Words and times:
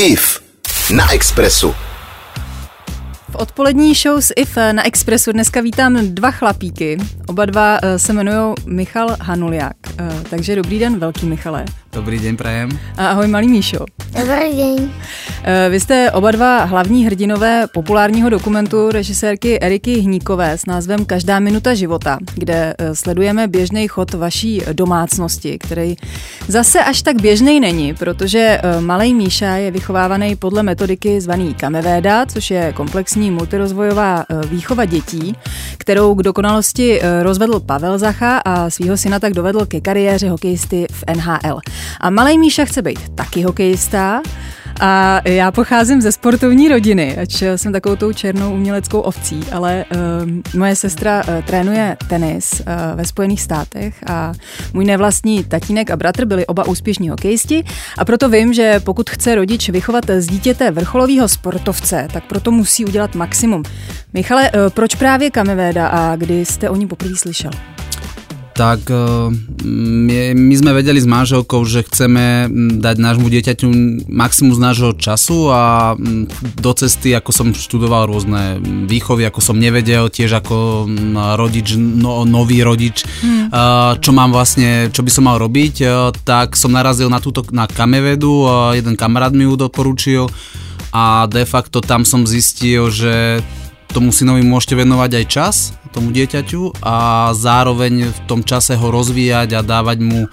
IF 0.00 0.40
na 0.96 1.12
Expressu. 1.12 1.74
V 3.30 3.34
odpolední 3.34 3.94
show 3.94 4.20
s 4.20 4.32
IF 4.36 4.56
na 4.72 4.86
Expressu 4.86 5.32
dneska 5.32 5.60
vítám 5.60 6.14
dva 6.14 6.30
chlapíky. 6.30 6.98
Oba 7.26 7.44
dva 7.44 7.78
eh, 7.82 7.98
se 7.98 8.12
jmenují 8.12 8.54
Michal 8.66 9.16
Hanuliak. 9.20 9.76
Eh, 9.98 10.24
takže 10.30 10.56
dobrý 10.56 10.78
den, 10.78 10.98
velký 10.98 11.26
Michale. 11.26 11.64
Dobrý 11.92 12.18
deň, 12.20 12.36
prajem. 12.36 12.68
A 12.96 13.16
ahoj, 13.16 13.26
malý 13.28 13.48
Míšo. 13.48 13.88
Dobrý 14.12 14.52
deň. 14.56 14.90
Eh, 15.44 15.68
vy 15.70 15.80
jste 15.80 16.10
oba 16.10 16.30
dva 16.30 16.64
hlavní 16.64 17.06
hrdinové 17.06 17.66
populárního 17.72 18.28
dokumentu 18.28 18.90
režisérky 18.90 19.60
Eriky 19.60 20.00
Hníkové 20.00 20.58
s 20.58 20.66
názvem 20.66 21.04
Každá 21.04 21.38
minuta 21.38 21.74
života, 21.74 22.18
kde 22.34 22.74
eh, 22.78 22.94
sledujeme 22.94 23.48
běžný 23.48 23.88
chod 23.88 24.14
vaší 24.14 24.62
domácnosti, 24.72 25.58
který 25.58 25.96
zase 26.48 26.84
až 26.84 27.02
tak 27.02 27.20
běžný 27.22 27.60
není, 27.60 27.94
protože 27.94 28.60
eh, 28.62 28.80
malý 28.80 29.14
Míša 29.14 29.56
je 29.56 29.70
vychovávaný 29.70 30.36
podle 30.36 30.62
metodiky 30.62 31.20
zvaný 31.20 31.54
Kamevéda, 31.54 32.26
což 32.26 32.50
je 32.50 32.72
komplexní 32.76 33.30
multirozvojová 33.30 34.24
výchova 34.46 34.84
dětí, 34.84 35.36
kterou 35.78 36.14
k 36.14 36.22
dokonalosti 36.22 37.00
rozvedl 37.22 37.60
Pavel 37.60 37.98
Zacha 37.98 38.38
a 38.38 38.70
svého 38.70 38.96
syna 38.96 39.18
tak 39.18 39.32
dovedl 39.32 39.66
ke 39.66 39.80
kariéře 39.80 40.28
hokejisty 40.28 40.86
v 40.90 41.04
NHL. 41.16 41.60
A 42.00 42.10
malý 42.10 42.38
Míša 42.38 42.64
chce 42.64 42.82
být 42.82 43.08
taky 43.14 43.42
hokejista, 43.42 44.22
a 44.80 45.20
já 45.28 45.50
pocházím 45.50 46.02
ze 46.02 46.12
sportovní 46.12 46.68
rodiny, 46.68 47.18
ač 47.18 47.42
jsem 47.56 47.72
takovou 47.72 47.96
tou 47.96 48.12
černou 48.12 48.54
uměleckou 48.54 49.00
ovcí, 49.00 49.40
ale 49.52 49.84
uh, 49.94 50.58
moje 50.58 50.76
sestra 50.76 51.22
uh, 51.28 51.44
trénuje 51.44 51.96
tenis 52.08 52.60
uh, 52.60 52.66
ve 52.94 53.04
Spojených 53.04 53.42
státech 53.42 53.94
a 54.06 54.32
můj 54.72 54.84
nevlastní 54.84 55.44
tatínek 55.44 55.90
a 55.90 55.96
bratr 55.96 56.24
byli 56.24 56.46
oba 56.46 56.66
úspěšní 56.66 57.08
hokejisti 57.08 57.64
a 57.98 58.04
proto 58.04 58.28
vím, 58.28 58.52
že 58.52 58.80
pokud 58.84 59.10
chce 59.10 59.34
rodič 59.34 59.68
vychovat 59.68 60.04
z 60.18 60.26
dítěte 60.26 60.70
vrcholového 60.70 61.28
sportovce, 61.28 62.08
tak 62.12 62.24
proto 62.24 62.50
musí 62.50 62.84
udělat 62.84 63.14
maximum. 63.14 63.62
Michale, 64.12 64.50
uh, 64.50 64.70
proč 64.70 64.94
právě 64.94 65.30
Kamevéda 65.30 65.88
a 65.88 66.16
kdy 66.16 66.44
jste 66.44 66.70
o 66.70 66.76
ní 66.76 66.86
poprvé 66.86 67.16
slyšel? 67.16 67.50
Tak 68.58 68.90
eh, 68.90 69.30
my, 70.34 70.54
sme 70.58 70.74
vedeli 70.74 70.98
s 70.98 71.06
manželkou, 71.06 71.62
že 71.62 71.86
chceme 71.86 72.50
dať 72.82 72.96
nášmu 72.98 73.30
dieťaťu 73.30 73.68
maximum 74.10 74.58
z 74.58 74.60
nášho 74.60 74.90
času 74.98 75.54
a 75.54 75.94
do 76.58 76.72
cesty, 76.74 77.14
ako 77.14 77.30
som 77.30 77.54
študoval 77.54 78.10
rôzne 78.10 78.58
výchovy, 78.90 79.22
ako 79.30 79.38
som 79.38 79.62
nevedel, 79.62 80.10
tiež 80.10 80.42
ako 80.42 80.90
rodič, 81.38 81.78
no, 81.78 82.26
nový 82.26 82.66
rodič, 82.66 83.06
hmm. 83.06 83.54
čo 84.02 84.10
mám 84.10 84.34
vlastne, 84.34 84.90
čo 84.90 85.06
by 85.06 85.10
som 85.14 85.30
mal 85.30 85.38
robiť, 85.38 85.74
eh, 85.86 86.10
tak 86.26 86.58
som 86.58 86.74
narazil 86.74 87.06
na 87.06 87.22
túto, 87.22 87.46
na 87.54 87.70
kamevedu, 87.70 88.50
jeden 88.74 88.98
kamarát 88.98 89.30
mi 89.30 89.46
ju 89.46 89.54
doporučil 89.54 90.26
a 90.90 91.28
de 91.28 91.44
facto 91.44 91.84
tam 91.84 92.02
som 92.02 92.24
zistil, 92.24 92.88
že 92.88 93.44
tomu 93.92 94.12
synovi 94.12 94.44
môžete 94.44 94.76
venovať 94.76 95.10
aj 95.20 95.24
čas, 95.26 95.56
tomu 95.88 96.12
dieťaťu 96.12 96.84
a 96.84 97.30
zároveň 97.32 98.12
v 98.12 98.20
tom 98.28 98.44
čase 98.44 98.76
ho 98.76 98.92
rozvíjať 98.92 99.56
a 99.56 99.60
dávať 99.64 99.98
mu 100.04 100.28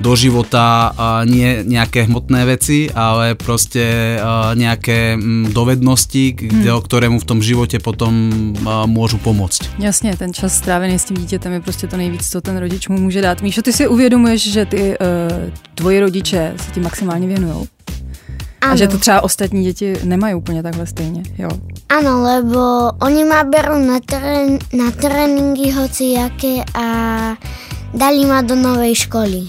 do 0.00 0.12
života 0.16 0.90
nie 1.28 1.62
nejaké 1.62 2.08
hmotné 2.08 2.48
veci, 2.48 2.88
ale 2.88 3.36
proste 3.36 4.16
nejaké 4.56 5.20
dovednosti, 5.52 6.34
kde, 6.34 6.70
hmm. 6.72 6.82
ktoré 6.82 7.06
mu 7.12 7.20
v 7.20 7.28
tom 7.28 7.44
živote 7.44 7.78
potom 7.78 8.10
môžu 8.88 9.20
pomôcť. 9.20 9.78
Jasně, 9.78 10.16
ten 10.16 10.32
čas 10.32 10.56
strávený 10.56 10.98
s 10.98 11.04
tím 11.04 11.16
dítětem 11.16 11.52
je 11.52 11.60
prostě 11.60 11.86
to 11.86 11.96
nejvíc, 11.96 12.30
co 12.30 12.40
ten 12.40 12.56
rodič 12.56 12.88
mu 12.88 12.98
může 13.00 13.20
dát. 13.20 13.42
Míšo, 13.42 13.62
ty 13.62 13.72
si 13.72 13.88
uvědomuješ, 13.88 14.52
že 14.52 14.66
ty, 14.66 14.98
uh, 14.98 15.50
tvoji 15.74 16.00
rodiče 16.00 16.54
se 16.56 16.70
ti 16.70 16.80
maximálně 16.80 17.28
věnují? 17.28 17.73
Ano. 18.64 18.72
A 18.72 18.76
že 18.76 18.88
to 18.88 18.98
třeba 18.98 19.20
ostatní 19.20 19.64
děti 19.64 19.96
nemají 20.04 20.34
úplně 20.34 20.62
takhle 20.62 20.86
stejně, 20.86 21.22
jo? 21.38 21.48
Áno, 21.92 22.24
lebo 22.24 22.90
oni 23.04 23.22
ma 23.28 23.44
berú 23.44 23.76
na, 23.76 24.00
trén, 24.00 24.58
na 24.72 24.90
tréningy 24.90 25.70
hocijaké 25.70 26.64
a 26.74 26.84
dali 27.94 28.24
ma 28.24 28.40
do 28.40 28.56
novej 28.56 28.94
školy. 28.94 29.46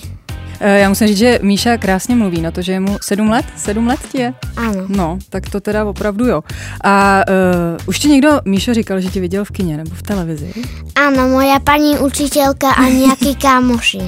E, 0.59 0.79
já 0.79 0.89
musím 0.89 1.07
říct, 1.07 1.17
že 1.17 1.39
Míša 1.41 1.77
krásně 1.77 2.15
mluví 2.15 2.41
na 2.41 2.51
to, 2.51 2.61
že 2.61 2.71
je 2.71 2.79
mu 2.79 2.97
sedm 3.01 3.29
let. 3.29 3.45
Sedm 3.57 3.87
let 3.87 3.99
ti 4.11 4.21
je? 4.21 4.33
Ano. 4.57 4.85
No, 4.87 5.17
tak 5.29 5.49
to 5.49 5.59
teda 5.59 5.85
opravdu 5.85 6.25
jo. 6.25 6.41
A 6.83 7.21
uh, 7.29 7.87
už 7.87 7.99
ti 7.99 8.07
někdo, 8.07 8.39
Míšo, 8.45 8.73
říkal, 8.73 8.99
že 9.01 9.09
tě 9.09 9.19
viděl 9.19 9.45
v 9.45 9.51
kině 9.51 9.77
nebo 9.77 9.95
v 9.95 10.01
televizi? 10.01 10.53
Ano, 10.95 11.27
moja 11.27 11.59
paní 11.59 11.97
učitelka 11.97 12.71
a 12.71 12.89
nějaký 12.89 13.35
kámoši. 13.41 13.99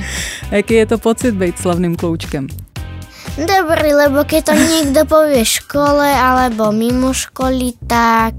Jaký 0.51 0.73
je 0.73 0.85
to 0.85 0.97
pocit 0.97 1.31
být 1.31 1.59
slavným 1.59 1.95
kloučkem? 1.95 2.47
Dobrý, 3.37 3.93
lebo 3.93 4.25
keď 4.25 4.49
to 4.49 4.53
niekto 4.57 5.05
povie 5.05 5.45
v 5.45 5.53
škole 5.61 6.09
alebo 6.09 6.73
mimo 6.73 7.13
školy, 7.13 7.77
tak 7.85 8.33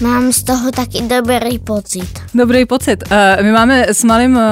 mám 0.00 0.32
z 0.32 0.40
toho 0.42 0.72
taký 0.72 1.04
dobrý 1.04 1.60
pocit. 1.60 2.08
Dobrý 2.34 2.64
pocit. 2.64 3.04
Uh, 3.12 3.44
my 3.44 3.52
máme 3.52 3.76
s 3.92 4.04
malým 4.04 4.36
uh, 4.36 4.42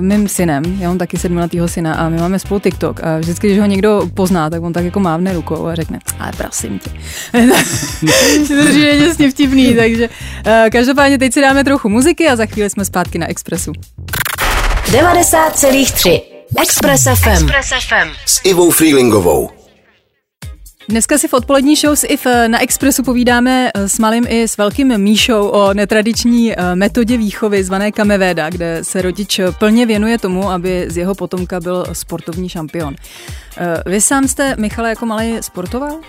mým 0.00 0.28
synem, 0.28 0.62
já 0.78 0.88
mám 0.88 0.98
taky 0.98 1.16
sedmiletýho 1.16 1.68
syna 1.68 1.94
a 1.94 2.08
my 2.08 2.16
máme 2.20 2.38
spolu 2.38 2.60
TikTok 2.60 3.00
a 3.04 3.18
vždycky, 3.18 3.46
když 3.46 3.58
ho 3.58 3.66
někdo 3.66 4.02
pozná, 4.14 4.50
tak 4.50 4.62
on 4.62 4.72
tak 4.72 4.84
jako 4.84 5.00
mávne 5.00 5.32
rukou 5.32 5.66
a 5.66 5.74
řekne, 5.74 5.98
ale 6.20 6.32
prosím 6.36 6.78
tě. 6.78 6.90
to 8.48 8.54
je 8.54 8.98
děsně 8.98 9.30
vtipný, 9.30 9.74
takže 9.74 10.08
uh, 10.08 10.52
každopádně 10.72 11.18
teď 11.18 11.32
si 11.32 11.40
dáme 11.40 11.64
trochu 11.64 11.88
muziky 11.88 12.28
a 12.28 12.36
za 12.36 12.46
chvíli 12.46 12.70
jsme 12.70 12.84
zpátky 12.84 13.18
na 13.18 13.26
Expressu. 13.30 13.72
90,3 14.92 16.33
Express 16.62 17.04
FM. 17.04 17.28
Express 17.28 17.68
FM. 17.68 18.08
S 18.26 18.40
Ivou 18.44 18.70
Freelingovou. 18.70 19.50
Dneska 20.88 21.18
si 21.18 21.28
v 21.28 21.32
odpolední 21.32 21.76
show 21.76 21.96
s 21.96 22.06
IF 22.06 22.26
na 22.46 22.62
Expressu 22.62 23.02
povídáme 23.02 23.70
s 23.74 23.98
malým 23.98 24.24
i 24.28 24.48
s 24.48 24.56
velkým 24.56 24.98
Míšou 24.98 25.48
o 25.48 25.74
netradiční 25.74 26.52
eh, 26.52 26.74
metodě 26.74 27.16
výchovy 27.16 27.64
zvané 27.64 27.92
Kamevéda, 27.92 28.50
kde 28.50 28.78
se 28.82 29.02
rodič 29.02 29.40
plně 29.58 29.86
věnuje 29.86 30.18
tomu, 30.18 30.50
aby 30.50 30.86
z 30.88 30.96
jeho 30.96 31.14
potomka 31.14 31.60
byl 31.60 31.84
sportovní 31.92 32.48
šampion. 32.48 32.94
Eh, 33.58 33.90
vy 33.90 34.00
sám 34.00 34.28
jste, 34.28 34.56
Michale, 34.56 34.88
jako 34.88 35.06
malý 35.06 35.36
sportoval? 35.40 36.00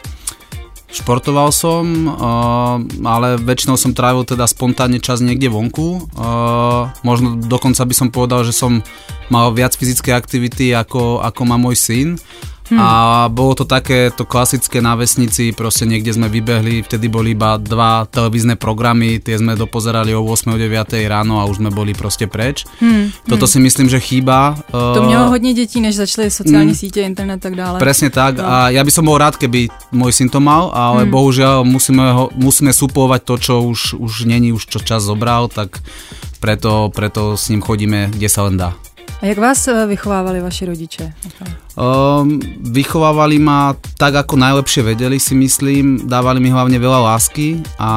Športoval 0.86 1.50
som, 1.50 2.08
uh, 2.08 2.78
ale 3.04 3.42
väčšinou 3.42 3.76
som 3.76 3.92
trávil 3.92 4.24
teda 4.24 4.46
spontánne 4.46 5.02
čas 5.02 5.20
niekde 5.20 5.50
vonku. 5.50 6.08
Uh, 6.14 6.94
možno 7.02 7.36
dokonca 7.42 7.84
by 7.84 7.94
som 7.98 8.08
povedal, 8.14 8.46
že 8.46 8.54
som 8.54 8.86
mal 9.34 9.50
viac 9.52 9.74
fyzické 9.74 10.14
aktivity 10.14 10.72
ako, 10.72 11.26
ako 11.26 11.42
má 11.44 11.58
môj 11.58 11.76
syn. 11.76 12.10
Hmm. 12.66 12.82
A 12.82 12.90
bolo 13.30 13.54
to 13.54 13.66
také 13.66 14.10
to 14.10 14.26
klasické 14.26 14.82
na 14.82 14.98
vesnici, 14.98 15.54
proste 15.54 15.86
niekde 15.86 16.18
sme 16.18 16.26
vybehli, 16.26 16.82
vtedy 16.82 17.06
boli 17.06 17.38
iba 17.38 17.62
dva 17.62 18.10
televízne 18.10 18.58
programy, 18.58 19.22
tie 19.22 19.38
sme 19.38 19.54
dopozerali 19.54 20.18
o 20.18 20.26
8 20.26 20.50
o 20.50 20.58
9 20.58 20.98
ráno 21.06 21.38
a 21.38 21.46
už 21.46 21.62
sme 21.62 21.70
boli 21.70 21.94
proste 21.94 22.26
preč. 22.26 22.66
Hmm. 22.82 23.14
Toto 23.30 23.46
hmm. 23.46 23.54
si 23.54 23.60
myslím, 23.62 23.88
že 23.90 24.00
chýba. 24.00 24.58
To 24.72 25.04
mělo 25.04 25.30
hodně 25.30 25.54
dětí, 25.54 25.82
než 25.82 25.96
začali 25.96 26.32
sociální 26.32 26.74
hmm. 26.74 26.82
sítě, 26.82 27.02
internet 27.02 27.42
tak 27.42 27.56
dále. 27.56 27.80
Presne 27.80 28.10
tak 28.10 28.42
no. 28.42 28.46
a 28.46 28.56
ja 28.74 28.82
by 28.82 28.92
som 28.92 29.06
bol 29.06 29.22
rád, 29.22 29.38
keby 29.38 29.70
môj 29.94 30.12
syn 30.14 30.30
to 30.34 30.42
mal, 30.42 30.74
ale 30.74 31.06
hmm. 31.06 31.14
bohužiaľ 31.14 31.62
musíme, 31.64 32.06
ho, 32.12 32.26
musíme 32.34 32.74
supovať 32.74 33.22
to, 33.22 33.36
čo 33.38 33.56
už, 33.62 34.00
už 34.02 34.26
není, 34.26 34.50
už 34.50 34.66
čo 34.66 34.80
čas 34.82 35.06
zobral, 35.06 35.48
tak 35.48 35.80
preto, 36.42 36.90
preto 36.90 37.38
s 37.38 37.50
ním 37.50 37.62
chodíme, 37.62 38.10
kde 38.14 38.30
sa 38.30 38.50
len 38.50 38.58
dá. 38.58 38.74
A 39.22 39.26
jak 39.26 39.38
vás 39.38 39.68
eh, 39.68 39.86
vychovávali 39.86 40.42
vaši 40.42 40.66
rodiče? 40.66 41.14
Um, 41.76 42.40
vychovávali 42.72 43.36
ma 43.36 43.76
tak, 44.00 44.16
ako 44.16 44.40
najlepšie 44.40 44.96
vedeli, 44.96 45.20
si 45.20 45.36
myslím. 45.36 46.08
Dávali 46.08 46.40
mi 46.40 46.48
hlavne 46.48 46.80
veľa 46.80 47.04
lásky 47.04 47.60
a 47.76 47.92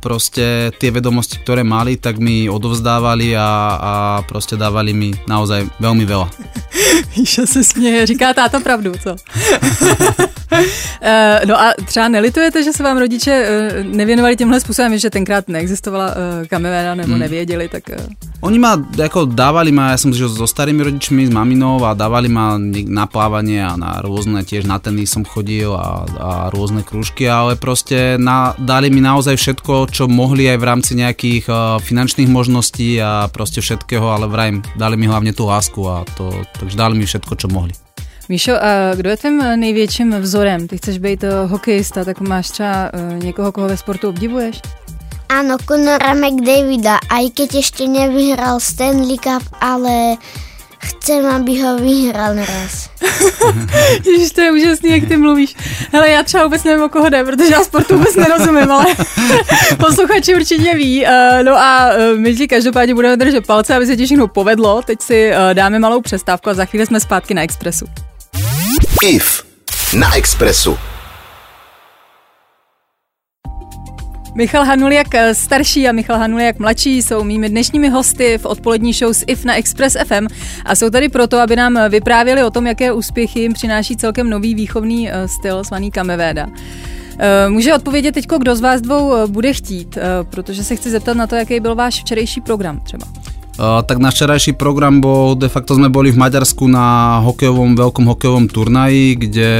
proste 0.00 0.72
tie 0.80 0.88
vedomosti, 0.88 1.36
ktoré 1.36 1.60
mali, 1.60 2.00
tak 2.00 2.16
mi 2.16 2.48
odovzdávali 2.48 3.36
a, 3.36 3.48
a 3.76 3.92
proste 4.24 4.56
dávali 4.56 4.96
mi 4.96 5.12
naozaj 5.28 5.68
veľmi 5.84 6.04
veľa. 6.08 6.28
Míša 7.16 7.46
se 7.46 7.64
směje, 7.64 8.06
říká 8.06 8.34
táta 8.34 8.60
pravdu, 8.60 8.92
co? 9.02 9.16
Eh, 11.02 11.40
no 11.46 11.60
a 11.60 11.72
třeba 11.84 12.08
nelitujete, 12.08 12.62
že 12.62 12.72
se 12.72 12.82
vám 12.82 12.98
rodiče 12.98 13.30
eh, 13.32 13.84
nevěnovali 13.84 14.36
tímhle 14.36 14.60
způsobem, 14.60 14.98
že 14.98 15.10
tenkrát 15.10 15.48
neexistovala 15.48 16.14
kamera 16.48 16.94
nebo 16.94 17.10
hmm. 17.10 17.20
nevěděli, 17.20 17.68
tak... 17.68 17.82
Oni 18.44 18.60
ma 18.60 18.76
ako 18.76 19.32
dávali 19.32 19.72
ma, 19.72 19.96
ja 19.96 19.98
som 19.98 20.12
žil 20.12 20.28
so 20.28 20.44
starými 20.44 20.84
rodičmi, 20.84 21.24
s 21.24 21.32
maminou 21.32 21.80
a 21.80 21.96
dávali 21.96 22.28
ma 22.28 22.60
na 22.94 23.10
plávanie 23.10 23.58
a 23.58 23.74
na 23.74 23.98
rôzne, 23.98 24.46
tiež 24.46 24.70
na 24.70 24.78
tenis 24.78 25.10
som 25.10 25.26
chodil 25.26 25.74
a, 25.74 26.06
a 26.06 26.30
rôzne 26.54 26.86
krúžky, 26.86 27.26
ale 27.26 27.58
proste 27.58 28.14
na, 28.14 28.54
dali 28.54 28.94
mi 28.94 29.02
naozaj 29.02 29.34
všetko, 29.34 29.90
čo 29.90 30.06
mohli 30.06 30.46
aj 30.46 30.58
v 30.62 30.68
rámci 30.70 30.92
nejakých 30.94 31.44
uh, 31.50 31.82
finančných 31.82 32.30
možností 32.30 33.02
a 33.02 33.26
proste 33.26 33.58
všetkého, 33.58 34.06
ale 34.06 34.30
vrajím, 34.30 34.62
dali 34.78 34.94
mi 34.94 35.10
hlavne 35.10 35.34
tú 35.34 35.50
lásku 35.50 35.82
a 35.90 36.06
to, 36.14 36.30
takže 36.54 36.78
dali 36.78 36.94
mi 36.94 37.04
všetko, 37.04 37.34
čo 37.34 37.50
mohli. 37.50 37.74
Míšo, 38.30 38.56
a 38.56 38.94
kdo 38.96 39.10
je 39.10 39.16
tvým 39.16 39.60
největším 39.60 40.16
vzorem? 40.16 40.68
Ty 40.68 40.78
chceš 40.78 40.98
být 40.98 41.24
uh, 41.24 41.50
hokejista, 41.50 42.04
tak 42.04 42.20
máš 42.20 42.48
třeba 42.48 42.90
uh, 42.94 43.24
někoho, 43.24 43.52
koho 43.52 43.68
ve 43.68 43.76
sportu 43.76 44.08
obdivuješ? 44.08 44.62
Áno, 45.34 45.58
Conora 45.58 46.14
McDavida, 46.14 47.00
aj 47.10 47.34
keď 47.34 47.58
ešte 47.58 47.88
nevyhral 47.88 48.60
Stanley 48.60 49.18
Cup, 49.18 49.42
ale 49.58 50.20
Chcem, 50.84 51.26
aby 51.26 51.62
ho 51.62 51.76
vyhral 51.78 52.34
raz. 52.36 52.90
Ježiš, 54.12 54.30
to 54.32 54.40
je 54.40 54.52
úžasný, 54.52 54.90
jak 54.90 55.08
ty 55.08 55.16
mluvíš. 55.16 55.54
Hele, 55.92 56.10
já 56.10 56.22
třeba 56.22 56.44
vůbec 56.44 56.64
nevím, 56.64 56.82
o 56.84 56.88
koho 56.88 57.08
jde, 57.08 57.24
protože 57.24 57.52
já 57.52 57.64
sportu 57.64 57.98
vůbec 57.98 58.16
nerozumím, 58.16 58.70
ale 58.70 58.86
posluchači 59.78 60.34
určitě 60.34 60.74
ví. 60.74 61.06
Eh, 61.06 61.42
No 61.42 61.56
a 61.56 61.90
eh, 61.92 62.14
my 62.16 62.34
ti 62.34 62.48
každopádně 62.48 62.94
budeme 62.94 63.16
držet 63.16 63.46
palce, 63.46 63.74
aby 63.76 63.86
se 63.86 63.96
ti 63.96 64.06
všechno 64.06 64.28
povedlo. 64.28 64.82
Teď 64.82 65.02
si 65.02 65.30
eh, 65.32 65.54
dáme 65.54 65.78
malou 65.78 66.00
přestávku 66.00 66.50
a 66.50 66.54
za 66.54 66.64
chvíli 66.64 66.86
jsme 66.86 67.00
zpátky 67.00 67.34
na 67.34 67.42
Expressu. 67.42 67.86
IF 69.02 69.42
na 69.94 70.14
Expressu. 70.16 70.78
Michal 74.36 74.64
Hanuliak 74.64 75.14
eh, 75.14 75.34
starší 75.34 75.88
a 75.88 75.92
Michal 75.92 76.18
Hanuliak 76.18 76.58
mladší 76.58 77.02
jsou 77.02 77.24
mými 77.24 77.48
dnešními 77.48 77.88
hosty 77.88 78.38
v 78.38 78.46
odpolední 78.46 78.92
show 78.92 79.12
s 79.12 79.24
IF 79.26 79.44
na 79.44 79.54
Express 79.54 79.96
FM 80.06 80.26
a 80.64 80.74
jsou 80.74 80.90
tady 80.90 81.08
proto, 81.08 81.38
aby 81.38 81.56
nám 81.56 81.78
vyprávěli 81.88 82.44
o 82.44 82.50
tom, 82.50 82.66
jaké 82.66 82.92
úspěchy 82.92 83.40
jim 83.40 83.52
přináší 83.52 83.96
celkem 83.96 84.30
nový 84.30 84.54
výchovný 84.54 85.10
eh, 85.10 85.28
styl 85.28 85.64
svaný 85.64 85.90
Kamevéda. 85.90 86.46
Eh, 87.18 87.48
Může 87.48 87.74
odpovědět 87.74 88.12
teď, 88.12 88.26
kdo 88.38 88.56
z 88.56 88.60
vás 88.60 88.80
dvou 88.80 89.26
bude 89.26 89.52
chtít, 89.52 89.98
protože 90.30 90.64
se 90.64 90.76
chci 90.76 90.90
zeptat 90.90 91.16
na 91.16 91.26
to, 91.26 91.34
jaký 91.34 91.60
byl 91.60 91.74
váš 91.74 92.00
včerejší 92.00 92.40
program 92.40 92.80
třeba. 92.80 93.06
Tak 93.60 94.02
náš 94.02 94.18
včerajší 94.18 94.58
program 94.58 94.98
bol, 94.98 95.38
de 95.38 95.46
facto 95.46 95.78
sme 95.78 95.86
boli 95.86 96.10
v 96.10 96.18
Maďarsku 96.18 96.66
na 96.66 97.18
hokejovom, 97.22 97.78
veľkom 97.78 98.04
hokejovom 98.10 98.50
turnaji, 98.50 99.14
kde, 99.14 99.52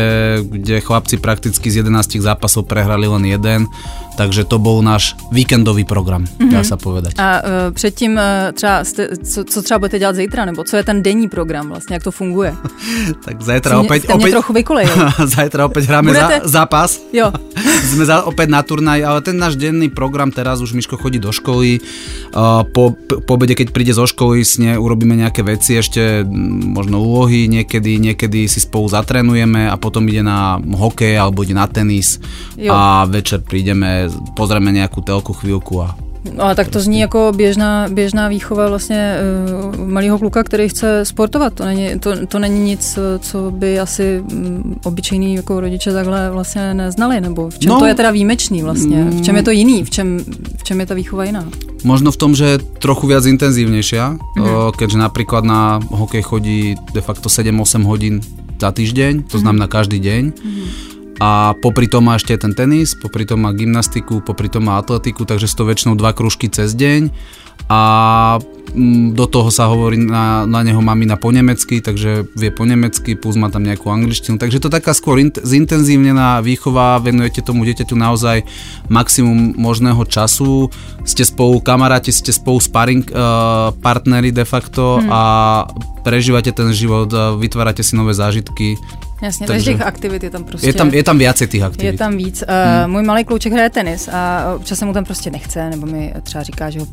kde 0.42 0.82
chlapci 0.82 1.22
prakticky 1.22 1.70
z 1.70 1.86
11 1.86 2.18
zápasov 2.18 2.66
prehrali 2.66 3.06
len 3.06 3.22
jeden, 3.22 3.70
takže 4.14 4.46
to 4.46 4.62
bol 4.62 4.82
náš 4.82 5.18
víkendový 5.30 5.82
program, 5.86 6.26
mm-hmm. 6.26 6.50
dá 6.50 6.62
sa 6.62 6.78
povedať. 6.78 7.18
A 7.18 7.42
uh, 7.42 7.74
předtím 7.74 8.18
uh, 8.18 8.54
třeba, 8.54 8.84
jste, 8.84 9.02
co, 9.16 9.44
co 9.44 9.58
třeba 9.62 9.78
budete 9.78 9.98
dělat 9.98 10.16
zítra, 10.16 10.44
nebo 10.44 10.64
co 10.64 10.76
je 10.76 10.84
ten 10.84 11.02
denní 11.02 11.28
program 11.28 11.68
vlastně, 11.68 11.94
jak 11.94 12.02
to 12.02 12.10
funguje? 12.10 12.54
tak 13.24 13.42
zajtra 13.42 13.78
opäť, 13.78 14.02
jste 14.02 14.14
mě 14.14 14.24
opäť, 14.24 14.30
trochu 14.30 14.52
vykolejil. 14.52 14.94
zajtra 15.24 15.64
opäť 15.64 15.84
hráme 15.86 16.10
Budete- 16.10 16.40
za, 16.44 16.48
zápas. 16.48 17.00
Jo. 17.12 17.32
Sme 17.94 18.08
za, 18.08 18.24
opäť 18.24 18.48
na 18.48 18.62
turnaj, 18.62 19.04
ale 19.04 19.20
ten 19.20 19.36
náš 19.36 19.60
denný 19.60 19.92
program 19.92 20.32
teraz 20.32 20.64
už 20.64 20.72
Miško 20.72 20.96
chodí 20.96 21.20
do 21.20 21.28
školy. 21.32 21.84
Uh, 22.32 22.64
po, 22.64 22.96
po 23.04 23.32
obede, 23.36 23.52
keď 23.52 23.70
príde 23.76 23.83
zo 23.92 24.08
školy, 24.08 24.40
s 24.40 24.56
ne 24.56 24.78
urobíme 24.78 25.18
nejaké 25.18 25.44
veci, 25.44 25.76
ešte 25.76 26.22
mm, 26.24 26.72
možno 26.72 27.02
úlohy 27.02 27.50
niekedy, 27.50 28.00
niekedy 28.00 28.46
si 28.48 28.62
spolu 28.62 28.88
zatrenujeme 28.88 29.68
a 29.68 29.76
potom 29.76 30.06
ide 30.08 30.22
na 30.22 30.56
hokej 30.56 31.18
alebo 31.18 31.44
ide 31.44 31.58
na 31.58 31.68
tenis 31.68 32.22
Jo. 32.56 32.72
a 32.72 33.04
večer 33.04 33.42
prídeme, 33.44 34.08
pozrieme 34.38 34.70
nejakú 34.72 35.02
telku 35.02 35.34
chvíľku 35.34 35.84
a 35.84 35.92
a 36.38 36.54
tak 36.54 36.68
to 36.68 36.80
zní 36.80 37.00
jako 37.00 37.32
běžná, 37.36 37.88
běžná 37.88 38.28
výchova 38.28 38.68
vlastně 38.68 39.16
uh, 39.76 39.88
malého 39.88 40.18
kluka, 40.18 40.42
který 40.42 40.68
chce 40.68 41.04
sportovat. 41.04 41.54
To 41.54 41.64
není, 41.64 41.98
to, 42.00 42.26
to 42.26 42.38
není 42.38 42.60
nic, 42.60 42.98
eh, 42.98 43.18
co 43.18 43.50
by 43.50 43.80
asi 43.80 44.22
um, 44.32 44.76
obyčejný 44.84 45.34
jako 45.34 45.60
rodiče 45.60 45.92
takhle 45.92 46.30
vlastně 46.30 46.74
neznali, 46.74 47.20
nebo 47.20 47.50
v 47.50 47.58
čem 47.58 47.72
No. 47.72 47.78
to 47.78 47.86
je 47.86 47.94
teda 47.94 48.10
výjimečný 48.10 48.62
vlastně? 48.62 49.04
V 49.04 49.22
čem 49.22 49.36
je 49.36 49.42
to 49.42 49.50
jiný? 49.50 49.84
V 49.84 49.90
čem, 49.90 50.24
v 50.58 50.62
čem 50.64 50.80
je 50.80 50.86
ta 50.86 50.94
výchova 50.94 51.24
jiná? 51.24 51.44
Možno 51.84 52.10
v 52.12 52.16
tom, 52.16 52.32
že 52.34 52.44
je 52.44 52.58
trochu 52.80 53.06
viac 53.06 53.28
intenzívnejšia, 53.28 54.16
mm-hmm. 54.16 54.72
keďže 54.72 54.98
napríklad 54.98 55.44
na 55.44 55.84
hokej 55.92 56.22
chodí 56.24 56.60
de 56.96 57.00
facto 57.04 57.28
7-8 57.28 57.84
hodín 57.84 58.24
za 58.56 58.72
týždeň, 58.72 59.28
to 59.28 59.36
znamená 59.36 59.68
každý 59.68 60.00
deň. 60.00 60.22
Mm-hmm. 60.32 60.93
A 61.22 61.54
popri 61.54 61.86
tom 61.86 62.10
má 62.10 62.18
ešte 62.18 62.34
ten 62.34 62.52
tenis, 62.52 62.98
popri 62.98 63.22
tom 63.22 63.46
má 63.46 63.54
gymnastiku, 63.54 64.18
popri 64.18 64.50
tom 64.50 64.66
má 64.66 64.82
atletiku, 64.82 65.22
takže 65.22 65.46
sú 65.46 65.62
to 65.62 65.68
väčšinou 65.70 65.94
dva 65.94 66.10
kružky 66.10 66.50
cez 66.50 66.74
deň 66.74 67.14
a 67.64 67.80
mm, 68.76 69.16
do 69.16 69.24
toho 69.24 69.48
sa 69.48 69.72
hovorí 69.72 69.96
na, 69.96 70.44
na 70.44 70.60
neho 70.60 70.84
mamina 70.84 71.16
po 71.16 71.32
nemecky, 71.32 71.80
takže 71.80 72.28
vie 72.36 72.50
po 72.52 72.68
nemecky, 72.68 73.16
plus 73.16 73.40
má 73.40 73.48
tam 73.48 73.64
nejakú 73.64 73.88
angličtinu, 73.88 74.36
takže 74.36 74.60
to 74.60 74.68
taká 74.68 74.92
skôr 74.92 75.16
int- 75.16 75.40
zintenzívnená 75.40 76.44
výchova, 76.44 77.00
venujete 77.00 77.40
tomu 77.40 77.64
dieťaťu 77.64 77.96
naozaj 77.96 78.44
maximum 78.92 79.56
možného 79.56 80.04
času, 80.04 80.68
ste 81.08 81.24
spolu 81.24 81.64
kamaráti, 81.64 82.12
ste 82.12 82.36
spolu 82.36 82.60
sparring 82.60 83.08
uh, 83.08 83.72
partneri 83.80 84.28
de 84.28 84.44
facto 84.44 85.00
hmm. 85.00 85.08
a 85.08 85.22
prežívate 86.04 86.52
ten 86.52 86.68
život, 86.76 87.08
uh, 87.16 87.32
vytvárate 87.40 87.80
si 87.80 87.96
nové 87.96 88.12
zážitky. 88.12 88.76
Jasně, 89.22 89.46
Takže- 89.46 89.72
těch 89.72 89.80
aktivit 89.80 90.22
je 90.22 90.30
tam 90.30 90.44
prostě... 90.44 90.66
Je 90.66 90.72
tam, 90.72 90.88
je 90.88 91.02
tam 91.02 91.18
viacej 91.18 91.46
tých 91.46 91.62
aktivít. 91.62 91.92
Je 91.92 91.98
tam 91.98 92.16
víc. 92.16 92.44
Uh, 92.48 92.90
můj 92.90 93.02
malý 93.02 93.24
klouček 93.24 93.52
hraje 93.52 93.70
tenis 93.70 94.08
a 94.12 94.52
občas 94.56 94.78
se 94.78 94.84
mu 94.84 94.92
tam 94.92 95.04
prostě 95.04 95.30
nechce, 95.30 95.70
nebo 95.70 95.86
mi 95.86 96.14
třeba 96.22 96.44
říká, 96.44 96.70
že 96.70 96.80
ho 96.80 96.86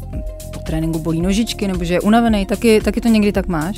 po 0.54 0.60
tréninku 0.66 1.00
bolí 1.00 1.22
nožičky, 1.22 1.68
nebo 1.68 1.84
že 1.84 1.94
je 1.94 2.02
unavený. 2.02 2.46
Taky, 2.46 2.82
taky 2.82 3.02
to 3.02 3.08
někdy 3.08 3.32
tak 3.32 3.48
máš? 3.48 3.78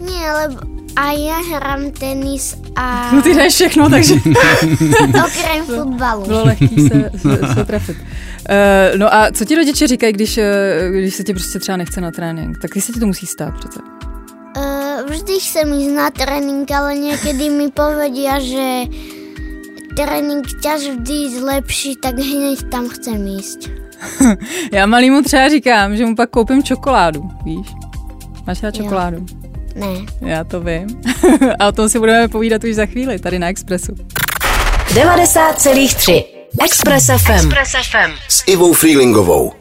Nie, 0.00 0.32
lebo 0.32 0.56
a 0.96 1.12
ja 1.12 1.38
hrám 1.42 1.90
tenis 1.90 2.54
a 2.76 3.10
No 3.14 3.22
ty 3.22 3.32
hraješ 3.34 3.54
všechno, 3.54 3.90
takže 3.90 4.14
okrem 5.26 5.66
futbalu. 5.66 6.26
bylo 6.26 6.44
lehký 6.44 6.88
se, 6.88 7.10
se, 7.16 7.38
se 7.54 7.64
trefit. 7.64 7.96
Uh, 7.96 8.98
no 8.98 9.14
a 9.14 9.30
co 9.32 9.44
ti 9.44 9.54
rodiče 9.54 9.86
říkají, 9.86 10.12
když, 10.12 10.38
eh, 10.38 10.88
když 10.98 11.14
se 11.14 11.24
ti 11.24 11.32
prostě 11.32 11.58
třeba 11.58 11.76
nechce 11.76 12.00
na 12.00 12.10
trénink? 12.10 12.58
Tak 12.62 12.74
se 12.74 12.92
ti 12.92 13.00
to 13.00 13.06
musí 13.06 13.26
stát 13.26 13.54
přece. 13.58 13.80
Uh, 14.56 15.02
vždy 15.10 15.34
chcem 15.42 15.66
ísť 15.74 15.90
na 15.90 16.08
tréning, 16.14 16.62
ale 16.70 16.94
niekedy 16.94 17.50
mi 17.50 17.74
povedia, 17.74 18.38
že 18.38 18.86
tréning 19.98 20.46
ťa 20.62 20.74
vždy 20.78 21.18
zlepší, 21.42 21.96
tak 21.98 22.18
hneď 22.18 22.70
tam 22.70 22.86
chcem 22.88 23.18
ísť. 23.26 23.60
Já 24.72 24.86
malýmu 24.86 25.22
třeba 25.22 25.48
říkám, 25.48 25.96
že 25.96 26.06
mu 26.06 26.16
pak 26.16 26.30
koupím 26.30 26.62
čokoládu, 26.62 27.30
víš? 27.44 27.66
Máš 28.46 28.62
rád 28.62 28.74
Jo. 28.76 28.82
čokoládu? 28.82 29.26
Ne. 29.74 29.86
Já 30.20 30.44
to 30.44 30.60
vím. 30.60 30.86
a 31.58 31.68
o 31.68 31.72
tom 31.72 31.88
si 31.88 31.98
budeme 31.98 32.28
povídat 32.28 32.64
už 32.64 32.74
za 32.74 32.86
chvíli, 32.86 33.18
tady 33.18 33.38
na 33.38 33.48
Expressu. 33.48 33.92
90,3 34.94 36.24
Express 36.64 37.06
FM. 37.06 37.32
Express 37.32 37.70
FM. 37.90 38.10
S 38.28 38.42
Ivou 38.46 38.72
Freelingovou. 38.72 39.52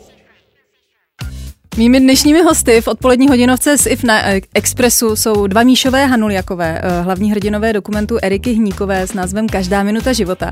Mými 1.77 1.99
dnešními 1.99 2.41
hosty 2.41 2.81
v 2.81 2.87
odpolední 2.87 3.27
hodinovce 3.27 3.77
z 3.77 3.85
IF 3.85 4.03
na 4.03 4.27
eh, 4.29 4.41
Expressu 4.53 5.15
jsou 5.15 5.47
dva 5.47 5.63
Míšové 5.63 6.05
Hanuliakové, 6.05 6.81
eh, 6.83 7.01
hlavní 7.01 7.31
hrdinové 7.31 7.73
dokumentu 7.73 8.17
Eriky 8.21 8.53
Hníkové 8.53 9.07
s 9.07 9.13
názvem 9.13 9.49
Každá 9.49 9.83
minuta 9.83 10.13
života. 10.13 10.49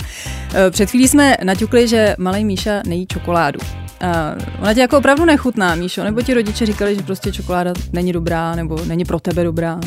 Eh, 0.53 0.71
Před 0.71 0.89
chvílí 0.89 1.07
jsme 1.07 1.37
naťukli, 1.43 1.87
že 1.87 2.15
malý 2.17 2.45
Míša 2.45 2.81
nejí 2.87 3.07
čokoládu. 3.07 3.59
A 4.01 4.35
ona 4.61 4.73
tě 4.73 4.79
jako 4.79 4.97
opravdu 4.97 5.25
nechutná, 5.25 5.75
Míšo, 5.75 6.03
nebo 6.03 6.21
ti 6.21 6.33
rodiče 6.33 6.65
říkali, 6.65 6.95
že 6.95 7.01
prostě 7.01 7.31
čokoláda 7.31 7.73
není 7.93 8.13
dobrá, 8.13 8.55
nebo 8.55 8.79
není 8.85 9.05
pro 9.05 9.19
tebe 9.19 9.43
dobrá. 9.43 9.79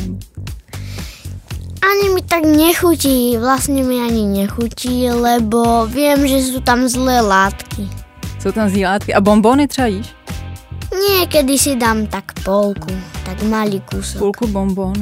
Ani 1.91 2.15
mi 2.15 2.23
tak 2.23 2.43
nechutí, 2.47 3.37
vlastne 3.39 3.83
mi 3.85 4.01
ani 4.01 4.27
nechutí, 4.27 5.11
lebo 5.11 5.87
viem, 5.87 6.27
že 6.27 6.41
sú 6.41 6.61
tam 6.65 6.89
zlé 6.89 7.21
látky. 7.21 7.87
Jsou 8.41 8.53
tam 8.53 8.69
zílátky. 8.69 9.15
A 9.15 9.21
bonbony 9.21 9.69
třeba 9.69 9.87
jíš? 9.87 10.24
Niekedy 10.95 11.59
si 11.59 11.77
dám 11.77 12.07
tak 12.07 12.33
polku, 12.47 12.95
tak 13.27 13.43
malý 13.43 13.81
kúsok. 13.81 14.19
Půlku 14.19 14.47
bonbon. 14.47 14.95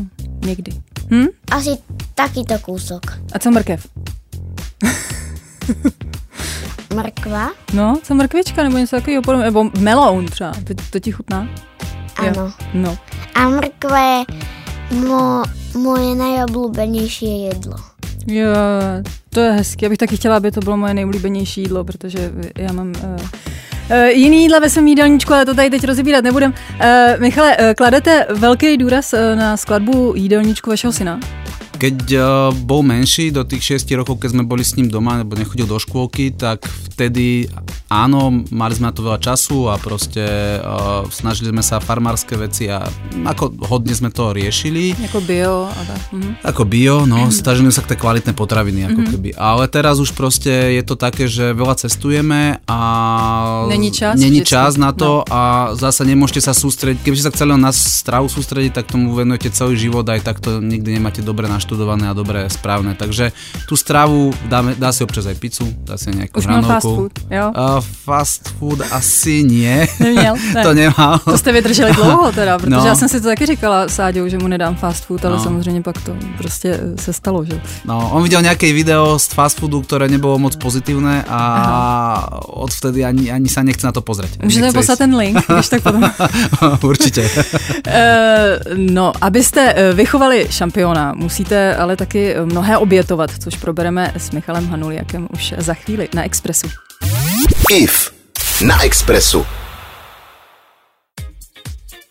Někdy. 0.45 0.73
Hm? 1.11 1.27
Asi 1.51 1.79
takýto 2.15 2.59
kúsok. 2.59 3.01
A 3.33 3.39
co 3.39 3.51
mrkev? 3.51 3.87
Mrkva? 6.95 7.51
No, 7.73 7.99
co 8.03 8.15
mrkvička 8.15 8.63
nebo 8.63 8.79
něco 8.79 8.97
takového 8.97 9.23
podobného. 9.23 9.45
Nebo 9.45 9.71
meloun 9.81 10.27
třeba. 10.27 10.53
To, 10.65 10.75
to 10.91 11.01
ti 11.01 11.13
chutná? 11.13 11.49
Jo. 12.23 12.33
Áno. 12.33 12.53
No. 12.75 12.93
A 13.35 13.49
mrkva 13.49 14.01
je 14.01 14.21
mo, 15.09 15.43
moje 15.75 16.13
najobľúbenejšie 16.13 17.49
jedlo. 17.49 17.77
Jo, 18.27 18.53
to 19.31 19.41
je 19.41 19.53
hezky. 19.53 19.85
Já 19.85 19.89
bych 19.89 19.99
taky 19.99 20.17
chtěla, 20.17 20.37
aby 20.37 20.51
to 20.51 20.61
bylo 20.61 20.77
moje 20.77 20.95
nejoblíbenější 20.95 21.61
jídlo, 21.61 21.85
protože 21.85 22.33
já 22.59 22.73
mám 22.73 22.89
uh, 22.89 23.17
uh, 23.91 23.97
jiný 24.07 24.43
jídla 24.43 24.59
ve 24.59 24.71
svém 24.71 24.89
jídelníčku, 24.89 25.35
ale 25.35 25.45
to 25.45 25.55
tady 25.55 25.71
teď 25.71 25.85
rozebírat 25.85 26.25
nebudem. 26.25 26.55
Uh, 26.75 27.21
Michale, 27.21 27.57
uh, 27.57 27.65
kladete 27.77 28.27
velký 28.31 28.77
důraz 28.77 29.13
uh, 29.13 29.19
na 29.39 29.57
skladbu 29.57 30.13
jídelníčku 30.17 30.71
vašeho 30.71 30.93
syna? 30.93 31.21
Keď 31.79 32.15
uh, 32.15 32.55
bol 32.63 32.87
menší, 32.87 33.35
do 33.35 33.43
tých 33.43 33.83
6 33.83 33.91
rokov, 33.99 34.23
keď 34.23 34.39
sme 34.39 34.47
boli 34.47 34.63
s 34.63 34.79
ním 34.79 34.87
doma, 34.87 35.19
nebo 35.19 35.35
nechodil 35.35 35.67
do 35.67 35.83
škôlky, 35.83 36.31
tak 36.31 36.63
vtedy 36.63 37.51
áno, 37.93 38.33
mali 38.49 38.73
sme 38.73 38.89
na 38.89 38.95
to 38.97 39.05
veľa 39.05 39.21
času 39.21 39.69
a 39.69 39.77
proste 39.77 40.25
uh, 40.59 41.05
snažili 41.13 41.53
sme 41.53 41.61
sa 41.61 41.77
farmárske 41.83 42.35
veci 42.41 42.73
a 42.73 42.81
ako 43.29 43.69
hodne 43.69 43.93
sme 43.93 44.09
to 44.09 44.33
riešili. 44.33 44.97
Jako 44.97 45.21
bio. 45.21 45.69
Mhm. 46.13 46.47
Ako 46.47 46.63
bio, 46.65 47.05
no, 47.05 47.29
snažíme 47.29 47.69
sa 47.69 47.85
k 47.85 47.93
tej 47.93 47.99
kvalitné 48.01 48.33
potraviny, 48.33 48.89
ako 48.89 49.01
keby. 49.13 49.29
Ale 49.37 49.69
teraz 49.69 50.01
už 50.01 50.17
proste 50.17 50.51
je 50.79 50.83
to 50.87 50.97
také, 50.97 51.29
že 51.29 51.53
veľa 51.53 51.77
cestujeme 51.77 52.63
a... 52.65 52.79
Není 53.69 53.91
čas 53.93 54.15
Není 54.17 54.41
čas 54.47 54.81
na 54.81 54.95
to 54.95 55.27
a 55.29 55.75
zase 55.75 56.07
nemôžete 56.07 56.41
sa 56.41 56.55
sústrediť. 56.57 57.03
Keby 57.03 57.17
ste 57.19 57.27
sa 57.29 57.35
chceli 57.35 57.53
na 57.59 57.75
stravu 57.75 58.31
sústrediť, 58.31 58.73
tak 58.73 58.89
tomu 58.89 59.13
venujete 59.13 59.51
celý 59.51 59.77
život, 59.77 60.07
aj 60.07 60.23
tak 60.23 60.39
to 60.39 60.63
nikdy 60.63 60.97
nemáte 60.97 61.21
dobre 61.21 61.51
naštudované 61.51 62.09
a 62.09 62.15
dobre 62.15 62.47
správne. 62.49 62.95
Takže 62.95 63.35
tú 63.67 63.75
stravu 63.75 64.31
dáme, 64.47 64.79
dá 64.79 64.95
si 64.95 65.03
občas 65.03 65.27
aj 65.27 65.37
pizzu, 65.37 65.67
dá 65.83 65.99
si 65.99 66.09
aj 66.09 66.15
nejakú 66.23 66.39
Už 66.39 66.47
měl 66.47 66.63
fast 66.63 66.87
food, 66.87 67.15
jo? 67.31 67.47
Uh, 67.51 67.82
fast 68.05 68.49
food 68.59 68.81
asi 68.91 69.43
nie. 69.43 69.89
Neměl? 70.01 70.35
Ne. 70.55 70.63
to 70.63 70.75
nemal. 70.75 71.19
To 71.19 71.39
jste 71.39 71.53
vydrželi 71.53 71.93
dlouho 71.93 72.33
teda, 72.33 72.59
protože 72.59 72.71
No. 72.71 72.87
já 72.87 72.95
jsem 72.95 73.09
si 73.09 73.21
to 73.21 73.29
taky 73.29 73.47
říkala 73.47 73.89
s 73.89 73.99
Áďou, 73.99 74.29
že 74.29 74.39
mu 74.39 74.49
nedám 74.49 74.75
fast 74.77 75.05
food, 75.05 75.25
ale 75.25 75.37
No. 75.37 75.43
samozřejmě 75.43 75.83
pak 75.83 75.99
to 76.03 76.13
prostě 76.39 76.81
se 77.01 77.13
stalo, 77.13 77.45
že? 77.45 77.61
No, 77.85 78.11
on 78.13 78.23
videl 78.23 78.43
nejaké 78.43 78.73
video 78.73 79.19
z 79.19 79.27
fast 79.33 79.59
foodu, 79.59 79.83
ktoré 79.83 80.09
nebolo 80.09 80.39
moc 80.39 80.57
pozitívne 80.57 81.25
a 81.29 81.41
odvtedy 82.49 83.05
ani, 83.05 83.31
ani 83.33 83.49
sa 83.49 83.63
nechce 83.63 83.87
na 83.87 83.93
to 83.93 84.01
pozrieť. 84.03 84.43
Můžete 84.43 84.73
poslat 84.73 84.99
ten 84.99 85.15
link, 85.17 85.39
když 85.49 85.69
tak 85.69 85.83
potom. 85.83 86.03
Určite. 86.83 87.23
Eh, 87.87 88.59
no, 88.77 89.13
abyste 89.21 89.73
eh, 89.77 89.93
vychovali 89.93 90.47
šampiona, 90.51 91.13
musíte 91.17 91.77
ale 91.77 91.97
taky 91.97 92.35
eh, 92.35 92.45
mnohé 92.47 92.79
obětovat, 92.79 93.31
což 93.39 93.57
probereme 93.57 94.13
s 94.17 94.31
Michalem 94.31 94.67
Hanuliakem 94.69 95.29
už 95.33 95.55
za 95.59 95.75
chvíli 95.75 96.09
na 96.15 96.23
Expressu. 96.25 96.67
IF 97.73 98.13
na 98.67 98.85
Expressu. 98.85 99.47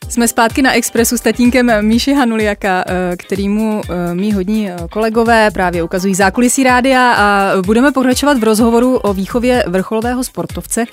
Jsme 0.10 0.28
zpátky 0.28 0.62
na 0.62 0.74
Expressu 0.74 1.18
s 1.18 1.22
tatínkem 1.22 1.86
Míši 1.86 2.14
Hanuliaka, 2.14 2.84
eh, 2.88 3.18
kterýmu 3.18 3.82
eh, 3.82 4.16
mý 4.16 4.34
hodní 4.34 4.70
eh, 4.70 4.78
kolegové 4.92 5.52
právě 5.52 5.84
ukazují 5.84 6.16
zákulisí 6.16 6.64
rádia 6.64 7.14
a 7.14 7.54
budeme 7.66 7.92
pokračovat 7.92 8.38
v 8.38 8.44
rozhovoru 8.44 8.98
o 8.98 9.14
výchově 9.14 9.64
vrcholového 9.68 10.24
sportovce. 10.24 10.86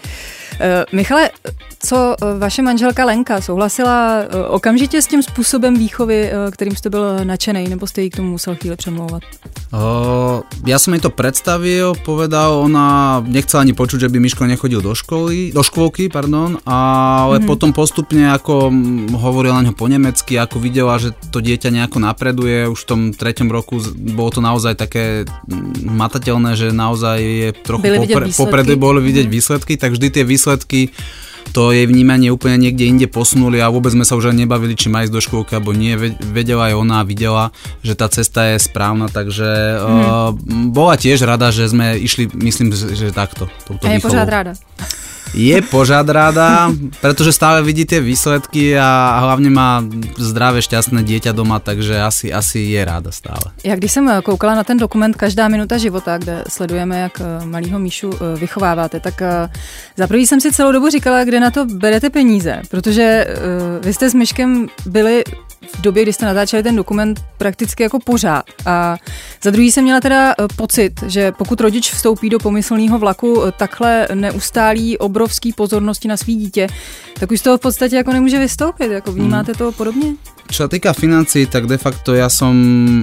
Eh, 0.60 0.84
Michale, 0.92 1.30
co 1.78 2.16
eh, 2.22 2.38
vaše 2.38 2.62
manželka 2.62 3.04
Lenka 3.04 3.40
souhlasila 3.40 4.18
eh, 4.18 4.44
okamžitě 4.48 5.02
s 5.02 5.06
tím 5.06 5.22
způsobem 5.22 5.74
výchovy, 5.74 6.30
kterým 6.50 6.76
jste 6.76 6.90
byl 6.90 7.24
nadšený, 7.24 7.68
nebo 7.68 7.86
jste 7.86 8.02
jí 8.02 8.10
k 8.10 8.16
tomu 8.16 8.30
musel 8.30 8.56
chvíli 8.56 8.76
přemlouvat? 8.76 9.22
O, 9.68 10.48
ja 10.64 10.80
som 10.80 10.96
jej 10.96 11.04
to 11.04 11.12
predstavil, 11.12 11.92
povedal, 12.00 12.64
ona 12.64 13.20
nechcela 13.20 13.68
ani 13.68 13.76
počuť, 13.76 14.08
že 14.08 14.08
by 14.08 14.16
Miško 14.16 14.48
nechodil 14.48 14.80
do 14.80 14.96
školy, 14.96 15.52
do 15.52 15.60
škôlky, 15.60 16.08
pardon, 16.08 16.56
ale 16.64 17.36
mm-hmm. 17.36 17.44
potom 17.44 17.76
postupne 17.76 18.32
ako 18.32 18.72
mm, 18.72 19.12
hovoril 19.12 19.52
na 19.52 19.68
ňo 19.68 19.76
po 19.76 19.84
nemecky, 19.84 20.40
ako 20.40 20.56
videla, 20.56 20.96
že 20.96 21.12
to 21.28 21.44
dieťa 21.44 21.68
nejako 21.68 22.00
napreduje, 22.00 22.64
už 22.64 22.80
v 22.80 22.88
tom 22.88 23.00
treťom 23.12 23.52
roku 23.52 23.76
bolo 24.16 24.32
to 24.32 24.40
naozaj 24.40 24.72
také 24.72 25.28
mm, 25.28 25.84
matateľné, 25.84 26.56
že 26.56 26.72
naozaj 26.72 27.18
je 27.20 27.48
trochu 27.60 27.84
výsledky. 27.92 28.40
popredu 28.40 28.72
boli 28.80 29.04
vidieť 29.04 29.28
výsledky, 29.28 29.76
tak 29.76 30.00
vždy 30.00 30.08
tie 30.08 30.24
výsledky 30.24 30.47
to 31.52 31.72
jej 31.72 31.88
vnímanie 31.88 32.28
úplne 32.28 32.60
niekde 32.60 32.84
inde 32.84 33.06
posunuli 33.08 33.56
a 33.56 33.72
vôbec 33.72 33.92
sme 33.92 34.04
sa 34.04 34.20
už 34.20 34.30
ani 34.32 34.44
nebavili, 34.44 34.76
či 34.76 34.92
má 34.92 35.04
ísť 35.04 35.12
do 35.16 35.20
škôlky 35.24 35.56
alebo 35.56 35.72
nie. 35.72 35.96
Ve- 35.96 36.16
Vedela 36.20 36.68
aj 36.68 36.74
ona 36.76 36.96
a 37.00 37.08
videla, 37.08 37.56
že 37.80 37.96
tá 37.96 38.04
cesta 38.12 38.52
je 38.52 38.60
správna, 38.60 39.08
takže 39.08 39.48
mm. 39.80 39.88
uh, 39.88 40.30
bola 40.68 41.00
tiež 41.00 41.24
rada, 41.24 41.48
že 41.48 41.72
sme 41.72 41.96
išli, 41.96 42.28
myslím, 42.36 42.76
že, 42.76 43.08
takto. 43.16 43.48
Touto 43.64 43.88
A 43.88 43.90
je 43.90 43.96
výchovou. 43.96 44.12
pořád 44.12 44.28
ráda. 44.28 44.52
Je 45.34 45.62
pořád 45.62 46.08
rada, 46.08 46.72
pretože 47.00 47.32
stále 47.32 47.62
vidí 47.62 47.84
tie 47.84 48.00
výsledky 48.00 48.78
a 48.78 49.20
hlavne 49.20 49.50
má 49.52 49.84
zdravé, 50.16 50.64
šťastné 50.64 51.04
dieťa 51.04 51.36
doma, 51.36 51.60
takže 51.60 52.00
asi, 52.00 52.32
asi 52.32 52.58
je 52.58 52.80
ráda 52.84 53.12
stále. 53.12 53.52
Já 53.64 53.76
když 53.76 53.92
jsem 53.92 54.08
eh, 54.08 54.22
koukala 54.22 54.54
na 54.54 54.64
ten 54.64 54.76
dokument 54.76 55.16
Každá 55.16 55.48
minuta 55.48 55.78
života, 55.78 56.18
kde 56.18 56.44
sledujeme, 56.48 56.98
jak 57.00 57.20
eh, 57.20 57.46
malýho 57.46 57.78
Míšu 57.78 58.10
eh, 58.14 58.38
vychováváte, 58.38 59.00
tak 59.00 59.22
za 59.96 60.06
prvý 60.06 60.26
jsem 60.26 60.40
si 60.40 60.52
celou 60.52 60.72
dobu 60.72 60.90
říkala, 60.90 61.24
kde 61.24 61.40
na 61.40 61.50
to 61.50 61.64
berete 61.64 62.10
peníze, 62.10 62.62
protože 62.70 63.26
vy 63.82 63.92
jste 63.94 64.10
s 64.10 64.14
Myškem 64.14 64.66
byli 64.86 65.24
v 65.74 65.80
době, 65.80 66.02
kdy 66.02 66.12
jste 66.12 66.26
natáčeli 66.26 66.62
ten 66.62 66.76
dokument 66.76 67.24
prakticky 67.38 67.82
jako 67.82 67.98
pořád. 67.98 68.44
A 68.66 68.96
za 69.42 69.50
druhý 69.50 69.72
jsem 69.72 69.84
měla 69.84 70.00
teda 70.00 70.34
pocit, 70.56 70.92
že 71.06 71.32
pokud 71.32 71.60
rodič 71.60 71.92
vstoupí 71.92 72.30
do 72.30 72.38
pomyslného 72.38 72.98
vlaku 72.98 73.42
takhle 73.56 74.08
neustálý 74.14 74.98
obrovský 75.18 75.52
pozornosti 75.52 76.08
na 76.08 76.16
svý 76.16 76.36
dítě, 76.36 76.66
tak 77.18 77.30
už 77.30 77.40
z 77.40 77.42
toho 77.42 77.58
v 77.58 77.60
podstatě 77.60 77.96
jako 77.96 78.12
nemůže 78.12 78.38
vystoupit. 78.38 78.90
Jako 78.90 79.12
vnímáte 79.12 79.54
to 79.54 79.72
podobně? 79.72 80.14
Čo 80.48 80.64
sa 80.64 80.68
týka 80.72 80.96
financií, 80.96 81.44
tak 81.44 81.68
de 81.68 81.76
facto 81.76 82.16
ja 82.16 82.32
som, 82.32 82.56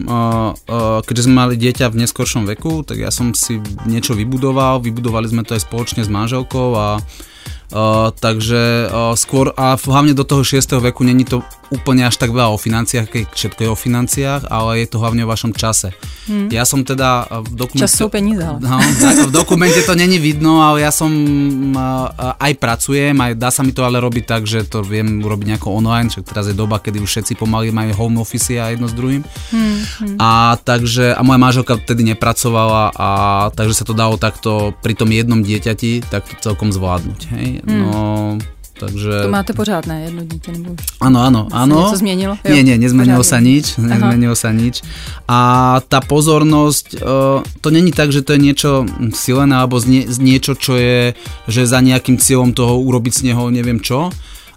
uh, 0.09 0.57
uh, 0.65 1.05
keďže 1.05 1.29
sme 1.29 1.45
mali 1.45 1.53
dieťa 1.53 1.93
v 1.93 2.01
neskoršom 2.01 2.49
veku, 2.49 2.81
tak 2.81 2.97
ja 2.97 3.13
som 3.13 3.37
si 3.37 3.61
niečo 3.85 4.17
vybudoval, 4.17 4.81
vybudovali 4.81 5.29
sme 5.29 5.45
to 5.45 5.53
aj 5.53 5.61
spoločne 5.61 6.01
s 6.01 6.09
manželkou 6.09 6.73
a 6.73 6.97
Uh, 7.65 8.13
takže 8.13 8.93
uh, 8.93 9.17
skôr 9.17 9.49
a 9.57 9.73
hlavne 9.73 10.13
do 10.13 10.21
toho 10.21 10.45
6. 10.45 10.61
veku 10.85 11.01
není 11.01 11.25
to 11.25 11.41
úplne 11.73 12.05
až 12.05 12.15
tak 12.21 12.29
veľa 12.29 12.53
o 12.53 12.61
financiách, 12.61 13.07
keď 13.09 13.23
všetko 13.33 13.59
je 13.65 13.69
o 13.69 13.77
financiách, 13.77 14.49
ale 14.49 14.85
je 14.85 14.87
to 14.89 15.01
hlavne 15.01 15.25
o 15.25 15.29
vašom 15.29 15.53
čase. 15.53 15.93
Hmm. 16.25 16.49
Ja 16.49 16.65
som 16.65 16.81
teda 16.81 17.25
uh, 17.25 17.41
v 17.45 17.53
dokumente... 17.53 17.85
Čas 17.85 17.97
jsou 17.97 18.09
peníze, 18.09 18.41
ale. 18.41 18.57
No, 18.61 18.77
tak 19.01 19.29
v 19.29 19.33
dokumente 19.33 19.81
to 19.85 19.93
není 19.93 20.17
vidno, 20.17 20.61
ale 20.61 20.81
ja 20.81 20.91
som 20.93 21.09
uh, 21.73 22.37
aj 22.37 22.53
pracujem, 22.57 23.13
aj 23.17 23.37
dá 23.37 23.49
sa 23.53 23.61
mi 23.61 23.73
to 23.73 23.85
ale 23.85 24.01
robiť 24.01 24.25
tak, 24.25 24.41
že 24.49 24.65
to 24.65 24.81
viem 24.81 25.21
urobiť 25.21 25.55
nejako 25.55 25.73
online, 25.73 26.09
však 26.09 26.25
teraz 26.25 26.49
je 26.49 26.57
doba, 26.57 26.81
kedy 26.81 26.97
už 27.01 27.09
všetci 27.09 27.33
pomaly 27.37 27.69
majú 27.69 27.93
home 27.93 28.21
office 28.21 28.57
a 28.57 28.73
jedno 28.73 28.89
s 28.89 28.95
druhým. 28.97 29.21
Hmm. 29.53 29.81
A 30.17 30.57
takže, 30.61 31.13
a 31.13 31.21
moja 31.21 31.37
manželka 31.37 31.77
vtedy 31.77 32.05
nepracovala 32.13 32.93
a 32.93 33.09
takže 33.53 33.77
sa 33.81 33.85
to 33.85 33.93
dalo 33.93 34.17
takto 34.17 34.73
pri 34.81 34.97
tom 34.97 35.13
jednom 35.13 35.41
dieťati 35.41 36.09
takto 36.09 36.33
celkom 36.41 36.73
zvládnuť. 36.73 37.19
Hej? 37.37 37.47
Hmm. 37.65 37.69
No, 37.69 37.91
takže... 38.79 39.21
To 39.23 39.29
máte 39.29 39.53
pořád, 39.53 39.85
ne? 39.87 40.01
Jedno 40.01 40.23
dítě 40.23 40.51
nebo 40.51 40.73
už. 40.73 40.79
Áno, 41.01 41.19
áno, 41.23 41.47
Sa 41.51 41.63
áno. 41.63 41.75
niečo 41.87 41.97
zmenilo? 41.99 42.33
Jo, 42.43 42.51
Nie, 42.55 42.61
nie, 42.63 42.75
nezmenilo 42.77 43.23
pořádne. 43.23 43.31
sa 43.31 43.37
nič, 43.39 43.65
nezmenilo 43.77 44.35
sa 44.35 44.49
nič. 44.51 44.75
A 45.27 45.39
tá 45.87 45.99
pozornosť, 46.03 46.87
uh, 46.99 47.39
to 47.61 47.67
není 47.71 47.91
tak, 47.91 48.11
že 48.11 48.21
to 48.21 48.35
je 48.35 48.39
niečo 48.39 48.71
silené 49.15 49.55
alebo 49.55 49.79
z, 49.79 49.85
nie, 49.87 50.01
z 50.07 50.17
niečo, 50.19 50.53
čo 50.59 50.75
je, 50.75 51.15
že 51.47 51.61
za 51.65 51.79
nejakým 51.79 52.19
cieľom 52.19 52.51
toho 52.51 52.79
urobiť 52.83 53.13
z 53.13 53.21
neho 53.31 53.47
neviem 53.49 53.79
čo, 53.79 54.11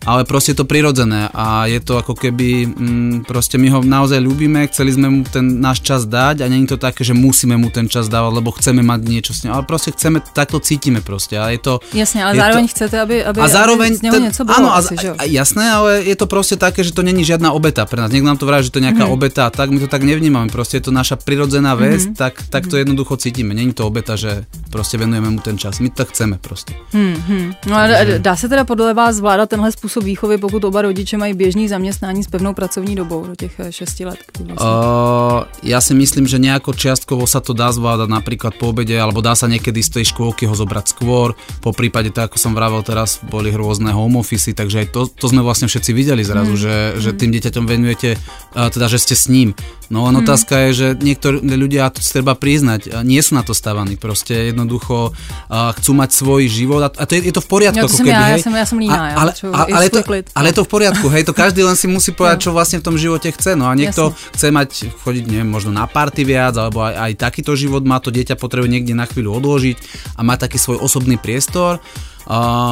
ale 0.07 0.25
proste 0.25 0.53
je 0.53 0.59
to 0.63 0.67
prirodzené 0.69 1.29
a 1.35 1.67
je 1.67 1.81
to 1.81 1.99
ako 1.99 2.15
keby, 2.15 2.67
mm, 2.67 3.15
proste 3.27 3.59
my 3.59 3.69
ho 3.71 3.81
naozaj 3.83 4.21
ľúbime, 4.21 4.67
chceli 4.71 4.93
sme 4.95 5.09
mu 5.09 5.21
ten 5.27 5.61
náš 5.61 5.81
čas 5.83 6.07
dať 6.07 6.43
a 6.43 6.47
není 6.49 6.67
to 6.67 6.77
také, 6.77 7.05
že 7.05 7.15
musíme 7.15 7.57
mu 7.57 7.71
ten 7.71 7.89
čas 7.89 8.09
dávať, 8.09 8.33
lebo 8.39 8.51
chceme 8.55 8.83
mať 8.83 9.01
niečo 9.05 9.33
s 9.35 9.43
ním, 9.43 9.53
ale 9.55 9.63
proste 9.67 9.91
chceme, 9.91 10.21
takto 10.21 10.61
cítime 10.61 11.01
proste 11.01 11.39
a 11.39 11.51
je 11.51 11.59
to... 11.59 11.73
Jasně, 11.95 12.25
ale 12.25 12.37
zároveň 12.37 12.65
to, 12.67 12.71
chcete, 12.71 12.97
aby, 13.01 13.17
aby, 13.25 13.39
a 13.41 13.49
zároveň 13.49 13.89
aby 13.89 13.97
z 13.97 14.03
něho 14.03 14.15
ten, 14.15 14.23
něco 14.23 14.45
bylo 14.45 14.59
áno, 14.59 14.69
a, 14.75 14.79
asi, 14.79 14.95
že 15.01 15.09
a, 15.19 15.25
jasné, 15.25 15.65
ale 15.71 15.91
je 16.03 16.17
to 16.17 16.27
proste 16.27 16.57
také, 16.57 16.85
že 16.85 16.93
to 16.93 17.03
není 17.03 17.25
žiadna 17.25 17.53
obeta 17.53 17.87
pre 17.87 18.01
nás. 18.01 18.13
Niekto 18.13 18.29
nám 18.29 18.39
to 18.39 18.47
vraví, 18.47 18.65
že 18.65 18.71
to 18.71 18.79
je 18.79 18.87
nejaká 18.89 19.05
Mhm. 19.05 19.11
mm. 19.11 19.17
obeta, 19.17 19.45
tak 19.51 19.71
my 19.71 19.79
to 19.81 19.89
tak 19.91 20.03
nevnímame. 20.03 20.49
Proste 20.49 20.77
je 20.79 20.89
to 20.89 20.93
naša 20.95 21.17
prirodzená 21.17 21.75
vec, 21.75 22.07
mm. 22.07 22.15
tak, 22.15 22.43
tak 22.51 22.67
to 22.67 22.77
jednoducho 22.77 23.17
cítime. 23.17 23.55
Není 23.55 23.73
to 23.73 23.87
obeta, 23.87 24.17
že 24.17 24.45
proste 24.71 24.97
venujeme 24.99 25.31
mu 25.31 25.41
ten 25.41 25.59
čas. 25.59 25.81
My 25.81 25.91
to 25.91 26.05
chceme 26.05 26.39
proste. 26.39 26.75
Hmm, 26.93 27.17
hmm. 27.29 27.49
No 27.67 27.75
a 27.77 27.85
dá 28.19 28.37
se 28.37 28.49
teda 28.49 28.65
podle 28.65 28.95
vás 28.95 29.17
zvládat 29.17 29.49
tenhle 29.49 29.73
způsob 29.73 29.88
výchovy, 29.97 30.39
pokud 30.39 30.65
oba 30.65 30.83
rodiče 30.83 31.17
mají 31.17 31.35
běžný 31.35 31.69
zaměstnání 31.69 32.25
s 32.25 32.29
pevnou 32.29 32.55
pracovní 32.55 32.95
dobou 32.95 33.25
do 33.27 33.35
těch 33.37 33.61
eh, 33.61 33.73
šesti 33.73 34.05
let? 34.05 34.19
Uh, 34.39 35.49
ja 35.65 35.81
si 35.81 35.95
myslím, 35.97 36.29
že 36.29 36.37
nejako 36.37 36.77
čiastkovo 36.77 37.25
sa 37.25 37.41
to 37.41 37.57
dá 37.57 37.73
zvládať 37.73 38.13
napríklad 38.13 38.53
po 38.61 38.75
obede, 38.75 38.99
alebo 38.99 39.25
dá 39.25 39.33
sa 39.33 39.49
niekedy 39.49 39.81
z 39.81 40.01
tej 40.01 40.05
škôlky 40.13 40.45
ho 40.45 40.53
zobrať 40.53 40.93
skôr. 40.93 41.33
Po 41.65 41.73
prípade, 41.73 42.13
tak 42.13 42.35
ako 42.35 42.37
som 42.37 42.53
vravel 42.53 42.85
teraz, 42.85 43.23
boli 43.25 43.49
rôzne 43.49 43.95
home 43.95 44.21
office, 44.21 44.53
takže 44.53 44.85
aj 44.85 44.89
to, 44.93 45.09
to 45.09 45.27
sme 45.33 45.41
vlastne 45.41 45.71
všetci 45.71 45.91
videli 45.97 46.21
zrazu, 46.27 46.49
Mm. 46.49 46.61
že, 46.61 46.77
že 46.99 47.11
tým 47.13 47.31
dieťaťom 47.35 47.65
venujete, 47.69 48.17
uh, 48.17 48.69
teda 48.73 48.89
že 48.89 48.99
ste 48.99 49.15
s 49.15 49.29
ním. 49.29 49.53
No 49.89 50.05
len 50.05 50.21
Mm. 50.21 50.23
otázka 50.25 50.55
je, 50.69 50.71
že 50.73 50.87
niektorí 51.01 51.41
ľudia, 51.41 51.89
a 51.89 51.93
to 51.93 52.05
treba 52.05 52.37
priznať, 52.37 53.01
nie 53.09 53.25
sú 53.25 53.33
na 53.33 53.43
to 53.43 53.57
stavaní. 53.57 53.97
Proste 53.97 54.53
jednoducho 54.53 55.17
uh, 55.17 55.73
chcú 55.81 55.91
mať 55.97 56.11
svoj 56.13 56.45
život 56.45 56.81
a, 56.85 56.89
a 56.93 57.05
to 57.09 57.17
je, 57.17 57.29
je 57.29 57.33
to 57.33 57.41
v 57.41 57.49
poriadku. 57.49 57.81
Ja, 57.81 57.89
to 57.89 57.97
ako 57.97 58.05
keby, 58.05 58.13
ja, 58.13 58.21
ja 58.21 58.37
hej. 58.37 58.45
som- 58.45 58.53
ja 58.53 58.67
som 58.69 58.77
líná, 58.77 59.01
ja 59.13 59.17
ale, 59.17 59.31
ale, 59.33 59.69
i 59.69 59.73
ale, 59.73 59.85
je 59.89 59.93
to, 59.97 60.01
ale 60.37 60.47
je 60.53 60.57
to 60.61 60.65
v 60.65 60.71
poriadku, 60.71 61.07
hej, 61.09 61.23
to 61.25 61.33
každý 61.33 61.65
len 61.65 61.73
si 61.73 61.89
musí 61.89 62.13
povedať, 62.13 62.39
čo 62.45 62.51
vlastne 62.53 62.79
v 62.81 62.85
tom 62.85 62.97
živote 63.01 63.33
chce. 63.33 63.57
No 63.57 63.65
a 63.65 63.73
niekto 63.73 64.13
Jasne. 64.13 64.33
chce 64.37 64.47
mať, 64.53 64.69
chodiť, 65.01 65.25
neviem, 65.25 65.49
možno 65.49 65.73
na 65.73 65.89
party 65.89 66.21
viac, 66.23 66.53
alebo 66.55 66.85
aj, 66.85 66.95
aj 67.09 67.13
takýto 67.17 67.57
život 67.57 67.81
má, 67.81 67.97
to 67.97 68.13
dieťa 68.13 68.37
potrebuje 68.37 68.69
niekde 68.69 68.93
na 68.93 69.09
chvíľu 69.09 69.41
odložiť 69.41 69.77
a 70.15 70.21
má 70.21 70.37
taký 70.37 70.61
svoj 70.61 70.85
osobný 70.85 71.17
priestor. 71.17 71.81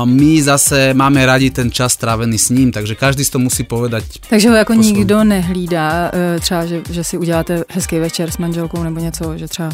My 0.04 0.42
zase 0.42 0.94
máme 0.94 1.26
radi 1.26 1.50
ten 1.50 1.70
čas 1.70 1.92
strávený 1.92 2.38
s 2.38 2.50
ním, 2.50 2.72
takže 2.72 2.94
každý 2.94 3.24
si 3.24 3.30
to 3.30 3.38
musí 3.38 3.64
povedať. 3.64 4.04
Takže 4.30 4.48
ho 4.48 4.56
jako 4.56 4.74
nikdo 4.74 5.24
nehlídá, 5.24 6.10
eh, 6.12 6.40
třeba, 6.40 6.66
že, 6.66 6.82
že 6.90 7.04
si 7.04 7.18
uděláte 7.18 7.64
hezký 7.68 7.98
večer 7.98 8.30
s 8.30 8.38
manželkou 8.38 8.82
nebo 8.82 9.00
něco, 9.00 9.38
že 9.38 9.48
třeba 9.48 9.70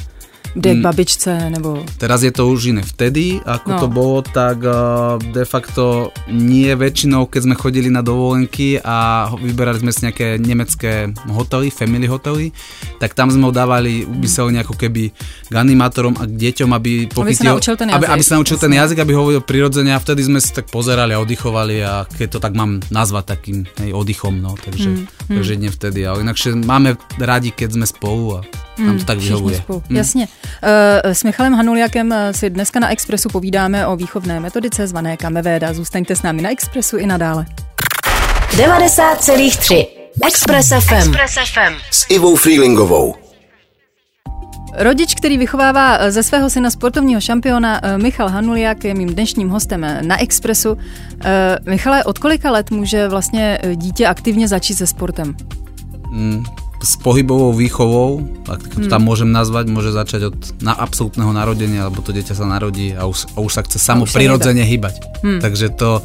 jde 0.54 0.70
k 0.70 0.76
Mm. 0.76 0.82
babičce 0.82 1.50
nebo... 1.50 1.84
Teraz 1.96 2.22
je 2.22 2.30
to 2.30 2.48
už 2.48 2.64
iné. 2.66 2.82
Vtedy, 2.82 3.40
ako 3.40 3.68
No. 3.70 3.78
to 3.78 3.86
bolo, 3.88 4.20
tak 4.22 4.60
uh, 4.60 4.74
de 5.32 5.44
facto 5.44 6.12
nie 6.28 6.68
väčšinou, 6.68 7.24
keď 7.26 7.40
sme 7.42 7.54
chodili 7.54 7.88
na 7.88 8.02
dovolenky 8.02 8.76
a 8.78 9.28
vyberali 9.32 9.80
sme 9.80 9.92
si 9.92 10.04
nejaké 10.04 10.36
nemecké 10.36 10.92
hotely, 11.26 11.70
family 11.70 12.04
hotely, 12.04 12.52
tak 12.98 13.14
tam 13.14 13.28
sme 13.28 13.44
ho 13.44 13.52
dávali 13.52 14.04
umyselne 14.04 14.60
ako 14.60 14.76
keby 14.76 15.08
k 15.48 15.54
animátorom 15.54 16.14
a 16.16 16.24
k 16.24 16.32
deťom, 16.32 16.70
aby 16.70 16.90
pochytil, 17.08 17.56
naučil 17.56 17.74
ten 17.74 17.88
aby, 17.88 18.04
jazyk. 18.04 18.12
aby 18.12 18.22
sa 18.22 18.34
naučil 18.36 18.56
ten 18.56 18.68
Jasne. 18.68 18.80
jazyk, 18.82 18.98
aby 19.00 19.12
hovoril 19.12 19.40
prirodzene 19.40 19.90
a 19.90 19.98
vtedy 19.98 20.20
sme 20.22 20.38
si 20.38 20.50
tak 20.50 20.68
pozerali 20.68 21.12
a 21.12 21.20
oddychovali 21.20 21.76
a 21.80 22.04
keď 22.04 22.28
to 22.28 22.38
tak 22.38 22.52
mám 22.52 22.84
nazvať 22.88 23.24
takým 23.30 23.58
hej, 23.80 23.90
oddychom, 23.92 24.36
no, 24.36 24.52
takže, 24.54 24.88
Mm, 24.92 25.06
takže 25.30 25.52
nie 25.56 25.70
vtedy, 25.70 26.00
ale 26.02 26.20
inakšie 26.20 26.52
máme 26.58 26.92
radi, 27.16 27.48
keď 27.50 27.68
sme 27.72 27.86
spolu 27.86 28.24
a 28.36 28.40
nám 28.76 28.98
to 28.98 29.04
tak 29.04 29.18
vyhovuje. 29.18 29.62
Hmm. 29.62 29.96
Jasně. 29.96 30.28
Uh, 30.62 31.12
s 31.12 31.24
Michalem 31.24 31.54
Hanuliakem 31.54 32.14
si 32.32 32.50
dneska 32.50 32.80
na 32.80 32.90
Expressu 32.90 33.28
povídáme 33.28 33.86
o 33.86 33.96
výchovné 33.96 34.40
metodice 34.40 34.86
zvané 34.86 35.16
Kamevéda. 35.16 35.72
Zůstaňte 35.74 36.16
s 36.16 36.22
námi 36.22 36.42
na 36.42 36.50
Expressu 36.50 36.96
i 36.96 37.06
nadále. 37.06 37.46
90,3 38.56 39.86
Express 40.26 40.68
FM. 40.68 40.94
Express 40.94 41.34
FM. 41.52 41.74
S 41.90 42.06
Ivou 42.10 42.36
Freelingovou. 42.36 43.14
Rodič, 44.74 45.14
který 45.14 45.38
vychovává 45.38 45.96
eh, 45.98 46.12
ze 46.12 46.22
svého 46.22 46.50
syna 46.50 46.70
sportovního 46.70 47.20
šampiona, 47.20 47.80
eh, 47.82 47.98
Michal 47.98 48.28
Hanuliak, 48.28 48.84
je 48.84 48.94
mým 48.94 49.08
dnešním 49.14 49.48
hostem 49.48 49.84
eh, 49.84 50.02
na 50.02 50.22
Expressu. 50.22 50.78
Michale, 51.68 52.04
od 52.04 52.18
kolika 52.18 52.50
let 52.50 52.70
může 52.70 53.08
vlastně 53.08 53.58
dítě 53.74 54.06
aktivně 54.06 54.48
začít 54.48 54.74
se 54.74 54.86
sportem? 54.86 55.36
Mm, 56.10 56.44
s 56.82 56.98
pohybovou 56.98 57.54
výchovou, 57.54 58.26
ak 58.50 58.60
to 58.74 58.90
tam 58.90 59.02
hmm. 59.02 59.08
môžem 59.08 59.30
nazvať, 59.30 59.70
môže 59.70 59.94
začať 59.94 60.34
od 60.34 60.38
na 60.58 60.74
absolútneho 60.74 61.30
narodenia, 61.30 61.86
alebo 61.86 62.02
to 62.02 62.10
dieťa 62.10 62.34
sa 62.34 62.42
narodí 62.42 62.90
a 62.90 63.06
už, 63.06 63.30
a 63.32 63.38
už 63.38 63.52
sa 63.54 63.62
chce 63.62 63.78
samo 63.78 64.02
prirodzene 64.02 64.66
hýbať. 64.66 65.22
Hmm. 65.22 65.38
Takže 65.38 65.70
to 65.78 66.02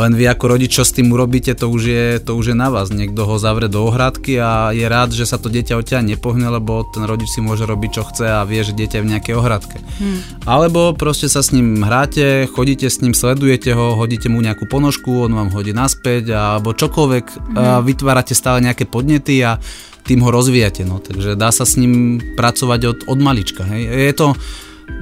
len 0.00 0.16
vy 0.16 0.24
ako 0.32 0.56
rodič, 0.56 0.80
čo 0.80 0.84
s 0.88 0.96
tým 0.96 1.12
urobíte, 1.12 1.52
to 1.52 1.68
už 1.68 1.82
je, 1.84 2.06
to 2.24 2.32
už 2.32 2.52
je 2.52 2.56
na 2.56 2.72
vás. 2.72 2.88
Niekto 2.88 3.28
ho 3.28 3.36
zavre 3.36 3.68
do 3.68 3.84
ohradky 3.84 4.40
a 4.40 4.72
je 4.72 4.88
rád, 4.88 5.12
že 5.12 5.28
sa 5.28 5.36
to 5.36 5.52
dieťa 5.52 5.76
od 5.76 5.84
ťa 5.84 6.00
nepohne, 6.00 6.48
lebo 6.48 6.88
ten 6.88 7.04
rodič 7.04 7.36
si 7.36 7.44
môže 7.44 7.68
robiť, 7.68 7.90
čo 7.92 8.02
chce 8.08 8.26
a 8.40 8.48
vie, 8.48 8.64
že 8.64 8.72
dieťa 8.72 8.96
je 8.96 9.04
v 9.04 9.10
nejakej 9.12 9.34
ohradke. 9.36 9.76
Hmm. 10.00 10.24
Alebo 10.48 10.96
proste 10.96 11.28
sa 11.28 11.44
s 11.44 11.52
ním 11.52 11.84
hráte, 11.84 12.48
chodíte 12.48 12.88
s 12.88 13.04
ním, 13.04 13.12
sledujete 13.12 13.76
ho, 13.76 13.92
hodíte 14.00 14.32
mu 14.32 14.40
nejakú 14.40 14.64
ponožku, 14.64 15.28
on 15.28 15.36
vám 15.36 15.52
hodí 15.52 15.76
naspäť, 15.76 16.32
alebo 16.32 16.72
čokoľvek, 16.72 17.24
hmm. 17.52 17.84
vytvárate 17.84 18.32
stále 18.32 18.64
nejaké 18.64 18.88
podnety 18.88 19.44
a 19.44 19.60
tým 20.00 20.24
ho 20.24 20.30
rozvíjate, 20.32 20.88
no, 20.88 20.96
takže 20.96 21.36
dá 21.36 21.52
sa 21.52 21.68
s 21.68 21.76
ním 21.76 22.18
pracovať 22.34 22.80
od, 22.88 22.98
od 23.04 23.18
malička, 23.20 23.68
hej. 23.68 23.84
Je 23.84 24.14
to, 24.16 24.32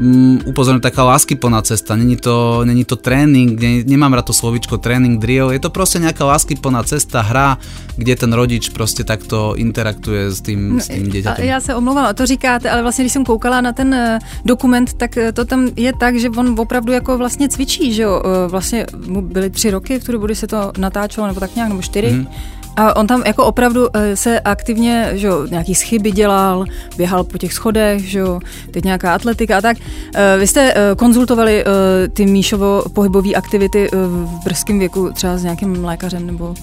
um, 0.01 0.41
upozorňujem, 0.45 0.81
taká 0.81 1.05
láskyplná 1.05 1.63
cesta, 1.63 1.97
není 1.97 2.17
to, 2.17 2.61
není 2.65 2.85
to 2.85 2.97
tréning, 2.97 3.61
ne, 3.61 3.85
nemám 3.85 4.13
rád 4.13 4.23
to 4.23 4.33
slovičko 4.33 4.79
tréning, 4.79 5.21
drill, 5.21 5.51
je 5.51 5.59
to 5.59 5.71
proste 5.71 5.99
nejaká 5.99 6.25
láskyplná 6.25 6.83
cesta, 6.83 7.23
hra, 7.23 7.59
kde 7.97 8.17
ten 8.17 8.33
rodič 8.33 8.69
prostě 8.69 9.05
takto 9.05 9.57
interaktuje 9.57 10.31
s 10.31 10.41
tím, 10.41 10.77
no, 10.77 10.81
s 10.81 10.89
tím 10.89 11.11
dieťatem. 11.11 11.45
Já 11.45 11.61
se 11.61 11.75
omlouvám, 11.75 12.15
to 12.15 12.27
říkáte, 12.27 12.71
ale 12.71 12.83
vlastně 12.83 13.05
když 13.05 13.13
jsem 13.13 13.25
koukala 13.25 13.61
na 13.61 13.73
ten 13.73 13.95
eh, 13.95 14.19
dokument, 14.45 14.93
tak 14.93 15.17
eh, 15.17 15.33
to 15.33 15.45
tam 15.45 15.69
je 15.77 15.93
tak, 16.01 16.17
že 16.17 16.31
on 16.31 16.55
opravdu 16.61 16.93
jako 16.93 17.19
vlastně 17.19 17.49
cvičí, 17.49 17.93
že 17.93 18.03
jo, 18.03 18.23
vlastně 18.49 18.87
mu 19.07 19.23
byly 19.23 19.51
tři 19.51 19.71
roky 19.71 19.99
v 19.99 20.05
tu 20.05 20.13
dobu, 20.13 20.27
kdy 20.27 20.35
se 20.35 20.47
to 20.47 20.73
natáčelo, 20.79 21.27
nebo 21.27 21.41
tak 21.41 21.55
nějak, 21.55 21.69
nebo 21.69 21.83
čtyři. 21.83 22.13
Mm. 22.13 22.27
A 22.79 22.97
on 22.97 23.07
tam 23.07 23.23
jako 23.27 23.45
opravdu 23.45 23.87
eh, 23.93 24.17
se 24.17 24.41
aktivně, 24.41 25.11
že 25.15 25.27
jo, 25.27 25.47
nějaký 25.47 25.75
schyby 25.75 26.13
dělal, 26.13 26.65
běhal 26.97 27.25
po 27.25 27.39
těch 27.39 27.53
schodech, 27.53 28.05
že 28.11 28.19
jo, 28.19 28.41
teď 28.71 28.85
nějaká 28.85 29.15
atletika 29.15 29.59
a 29.59 29.61
tak. 29.61 29.77
Eh, 30.15 30.37
vy 30.39 30.47
jste 30.47 30.73
eh, 30.73 30.95
konzultovali 30.95 31.65
ty 32.13 32.27
Míšovo 32.27 32.85
pohybové 32.93 33.35
aktivity 33.35 33.89
v 33.93 34.45
brzkém 34.45 34.79
věku 34.79 35.11
třeba 35.15 35.37
s 35.37 35.43
nějakým 35.43 35.85
lékařem 35.85 36.27
nebo? 36.27 36.55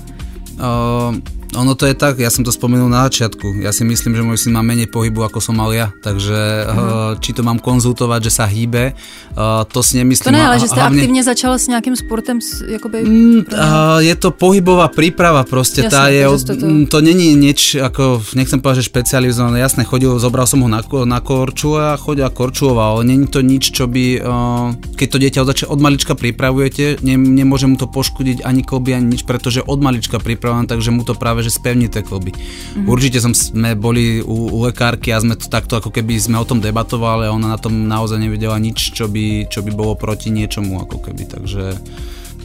Uh, 0.55 1.15
ono 1.53 1.77
to 1.77 1.85
je 1.85 1.93
tak, 1.93 2.17
ja 2.17 2.33
som 2.33 2.41
to 2.41 2.49
spomenul 2.49 2.89
na 2.89 3.05
začiatku. 3.05 3.61
Ja 3.61 3.69
si 3.69 3.85
myslím, 3.85 4.17
že 4.17 4.25
môj 4.25 4.37
syn 4.41 4.57
má 4.57 4.65
menej 4.65 4.89
pohybu, 4.89 5.21
ako 5.21 5.37
som 5.37 5.55
mal 5.61 5.69
ja. 5.69 5.93
Takže 6.01 6.39
uh-huh. 6.65 7.21
či 7.21 7.37
to 7.37 7.45
mám 7.45 7.61
konzultovať, 7.61 8.19
že 8.27 8.31
sa 8.33 8.45
hýbe, 8.49 8.91
uh, 8.91 9.61
to 9.69 9.85
si 9.85 10.01
nemyslím. 10.01 10.33
To 10.33 10.35
ne, 10.35 10.43
ale 10.43 10.57
že 10.59 10.67
ste 10.67 10.81
hlavne... 10.81 10.99
aktivně 10.99 11.23
začal 11.23 11.53
s 11.55 11.69
nejakým 11.71 11.95
sportem? 11.95 12.41
Jakoby, 12.67 12.97
mm, 13.05 13.39
uh, 13.53 14.01
je 14.03 14.15
to 14.17 14.35
pohybová 14.35 14.91
príprava 14.91 15.47
proste. 15.47 15.85
Jasne, 15.85 15.93
tá 15.93 16.03
je, 16.11 16.25
to, 16.25 16.53
to... 16.57 16.65
to 16.91 16.97
není 16.99 17.37
nič, 17.37 17.79
ako, 17.79 18.19
nechcem 18.35 18.59
povedať, 18.59 18.83
že 18.83 18.89
špecializované. 18.91 19.63
Jasne, 19.63 19.87
chodil, 19.87 20.11
zobral 20.19 20.49
som 20.49 20.59
ho 20.65 20.69
na, 20.69 20.83
na 20.83 21.19
korču 21.23 21.79
a 21.79 21.95
chodil 21.95 22.27
a 22.27 22.33
korčuoval. 22.33 23.05
Není 23.07 23.31
to 23.31 23.39
nič, 23.39 23.71
čo 23.71 23.87
by, 23.87 24.05
uh, 24.19 24.67
keď 24.97 25.07
to 25.07 25.17
dieťa 25.21 25.39
od, 25.45 25.49
od 25.71 25.79
malička 25.79 26.13
pripravujete, 26.17 26.99
ne, 27.05 27.15
nemôže 27.15 27.69
mu 27.69 27.79
to 27.79 27.87
poškodiť 27.87 28.43
ani 28.43 28.65
kolby, 28.65 28.97
ani 28.97 29.15
nič, 29.15 29.23
pretože 29.23 29.63
od 29.63 29.79
malička 29.79 30.19
pripravujem, 30.19 30.67
takže 30.67 30.89
mu 30.91 31.05
to 31.05 31.13
práve 31.15 31.44
že 31.45 31.53
spevní 31.53 31.85
tie 31.85 32.01
kloby. 32.01 32.33
Mm-hmm. 32.33 32.89
Určite 32.89 33.21
som, 33.21 33.37
sme 33.37 33.77
boli 33.77 34.25
u, 34.25 34.49
u 34.49 34.59
lekárky 34.65 35.13
a 35.13 35.21
sme 35.21 35.37
to 35.37 35.45
takto 35.45 35.77
ako 35.77 35.93
keby 35.93 36.17
sme 36.17 36.41
o 36.41 36.45
tom 36.47 36.57
debatovali 36.57 37.29
a 37.29 37.35
ona 37.35 37.53
na 37.53 37.59
tom 37.61 37.85
naozaj 37.85 38.17
nevedela 38.17 38.57
nič, 38.57 38.97
čo 38.97 39.05
by, 39.05 39.45
čo 39.45 39.61
by 39.61 39.71
bolo 39.71 39.93
proti 39.93 40.33
niečomu 40.33 40.81
ako 40.81 41.05
keby, 41.05 41.23
takže 41.29 41.77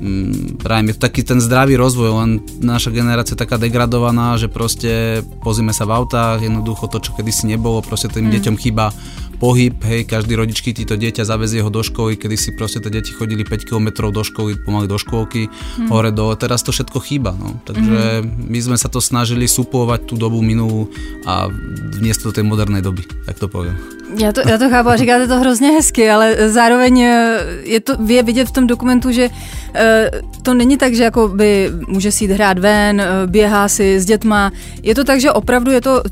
mm, 0.01 0.61
je 0.61 0.94
to 0.96 1.01
taký 1.01 1.24
ten 1.24 1.40
zdravý 1.40 1.81
rozvoj, 1.81 2.11
len 2.20 2.31
naša 2.61 2.92
generácia 2.92 3.33
je 3.33 3.42
taká 3.42 3.57
degradovaná, 3.57 4.37
že 4.37 4.53
proste 4.53 5.24
pozíme 5.40 5.72
sa 5.72 5.88
v 5.88 5.96
autách, 5.96 6.44
jednoducho 6.44 6.88
to, 6.92 7.01
čo 7.01 7.16
kedysi 7.16 7.48
nebolo, 7.48 7.81
proste 7.81 8.12
tým 8.12 8.29
mm. 8.29 8.35
deťom 8.37 8.57
chýba 8.61 8.92
pohyb, 9.40 9.72
hej, 9.88 10.05
každý 10.05 10.37
rodič 10.37 10.61
to 10.61 10.94
dieťa 11.00 11.24
zavezie 11.24 11.64
ho 11.64 11.72
do 11.72 11.81
školy, 11.81 12.20
kedy 12.20 12.37
si 12.37 12.53
proste 12.53 12.85
tie 12.85 12.92
deti 12.92 13.16
chodili 13.16 13.42
5 13.42 13.64
km 13.64 14.12
do 14.12 14.20
školy, 14.20 14.61
pomaly 14.61 14.85
do 14.85 15.00
škôlky, 15.00 15.48
hmm. 15.48 15.88
hore 15.88 16.12
dole, 16.12 16.37
teraz 16.37 16.61
to 16.61 16.70
všetko 16.70 17.00
chýba, 17.00 17.33
no. 17.33 17.57
Takže 17.64 18.20
hmm. 18.20 18.53
my 18.53 18.59
sme 18.61 18.76
sa 18.76 18.92
to 18.92 19.00
snažili 19.00 19.48
suplovať 19.48 20.12
tú 20.12 20.14
dobu 20.20 20.44
minulú 20.44 20.92
a 21.24 21.48
vniesť 21.96 22.20
do 22.29 22.31
tej 22.37 22.44
modernej 22.44 22.85
doby, 22.85 23.09
tak 23.24 23.40
to 23.40 23.48
poviem. 23.48 23.81
Já 24.18 24.33
to, 24.33 24.40
já 24.48 24.59
to 24.59 24.70
chápu 24.70 24.88
a 24.88 24.96
říkáte 24.96 25.29
to 25.29 25.38
hrozně 25.38 25.70
hezky, 25.70 26.11
ale 26.11 26.50
zároveň 26.50 27.00
eh, 27.00 27.38
je 27.62 27.81
to 27.81 27.96
je 28.07 28.22
vidět 28.22 28.48
v 28.48 28.53
tom 28.53 28.66
dokumentu, 28.66 29.12
že 29.12 29.31
eh, 29.74 30.11
to 30.42 30.55
není 30.55 30.76
tak, 30.76 30.94
že 30.94 31.03
jako 31.03 31.29
by 31.29 31.70
může 31.87 32.12
si 32.12 32.24
jít 32.24 32.31
hrát 32.31 32.59
ven, 32.59 33.00
eh, 33.00 33.07
běhá 33.26 33.68
si 33.68 34.00
s 34.00 34.05
dětma. 34.05 34.50
Je 34.83 34.94
to 34.94 35.05
tak, 35.05 35.20
že 35.20 35.33
opravdu 35.33 35.70
je 35.70 35.81
to 35.81 36.03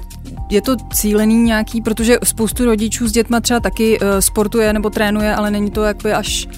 je 0.51 0.63
to 0.63 0.77
cílený 0.93 1.43
nějaký, 1.43 1.81
protože 1.81 2.19
spoustu 2.25 2.65
rodičů 2.65 3.09
s 3.09 3.13
dětma 3.13 3.41
třeba 3.41 3.61
taky 3.61 4.01
uh, 4.01 4.07
sportuje 4.19 4.73
nebo 4.73 4.91
trénuje, 4.91 5.35
ale 5.35 5.51
není 5.51 5.71
to 5.71 5.83
jakoby 5.83 6.13
až 6.13 6.49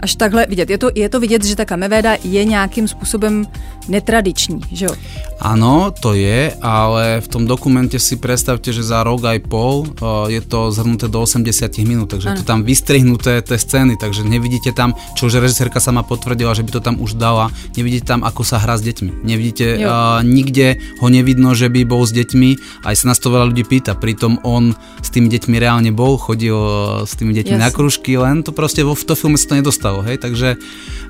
až 0.00 0.16
takhle 0.16 0.46
vidět. 0.46 0.70
Je 0.70 0.78
to, 0.78 0.90
je 0.94 1.08
to 1.08 1.20
vidět, 1.20 1.44
že 1.44 1.56
ta 1.56 1.64
kamevéda 1.64 2.16
je 2.24 2.44
nějakým 2.44 2.88
způsobem 2.88 3.46
netradiční, 3.88 4.60
že 4.72 4.84
jo? 4.86 4.94
Áno, 5.38 5.94
to 5.94 6.18
je, 6.18 6.50
ale 6.58 7.22
v 7.22 7.28
tom 7.30 7.46
dokumente 7.46 7.96
si 8.02 8.18
predstavte, 8.18 8.74
že 8.74 8.82
za 8.82 9.06
rok 9.06 9.22
aj 9.22 9.38
pol 9.46 9.86
uh, 9.86 10.26
je 10.26 10.42
to 10.42 10.74
zhrnuté 10.74 11.06
do 11.06 11.22
80 11.22 11.78
minút, 11.86 12.10
takže 12.10 12.26
ano. 12.28 12.36
je 12.36 12.42
to 12.42 12.46
tam 12.46 12.60
vystrihnuté 12.66 13.38
tie 13.40 13.54
scény, 13.54 13.94
takže 13.96 14.26
nevidíte 14.26 14.74
tam, 14.74 14.98
čo 15.14 15.30
už 15.30 15.38
režisérka 15.38 15.78
sama 15.78 16.02
potvrdila, 16.02 16.58
že 16.58 16.66
by 16.66 16.70
to 16.74 16.80
tam 16.82 16.98
už 16.98 17.14
dala, 17.14 17.54
nevidíte 17.78 18.10
tam, 18.10 18.26
ako 18.26 18.42
sa 18.42 18.58
hrá 18.58 18.76
s 18.76 18.82
deťmi. 18.82 19.24
Nevidíte, 19.24 19.78
uh, 19.78 20.20
nikde 20.26 20.82
ho 20.98 21.06
nevidno, 21.06 21.54
že 21.54 21.70
by 21.70 21.86
bol 21.86 22.02
s 22.02 22.10
deťmi, 22.12 22.82
aj 22.84 22.94
sa 22.98 23.14
nás 23.14 23.22
to 23.22 23.30
veľa 23.30 23.54
ľudí 23.54 23.62
pýta, 23.62 23.94
pritom 23.94 24.42
on 24.42 24.74
s 25.00 25.08
tými 25.14 25.30
deťmi 25.30 25.54
reálne 25.56 25.94
bol, 25.94 26.18
chodil 26.18 26.58
uh, 26.58 27.06
s 27.06 27.14
tými 27.14 27.30
deťmi 27.30 27.56
Jasne. 27.56 27.64
na 27.64 27.70
kružky, 27.70 28.18
len 28.18 28.42
to 28.42 28.50
proste 28.50 28.82
vo 28.82 28.98
v 28.98 29.06
to 29.06 29.14
filme 29.14 29.38
sa 29.38 29.54
to 29.54 29.58
nedostalo, 29.62 29.87
hej, 30.04 30.18
takže 30.18 30.56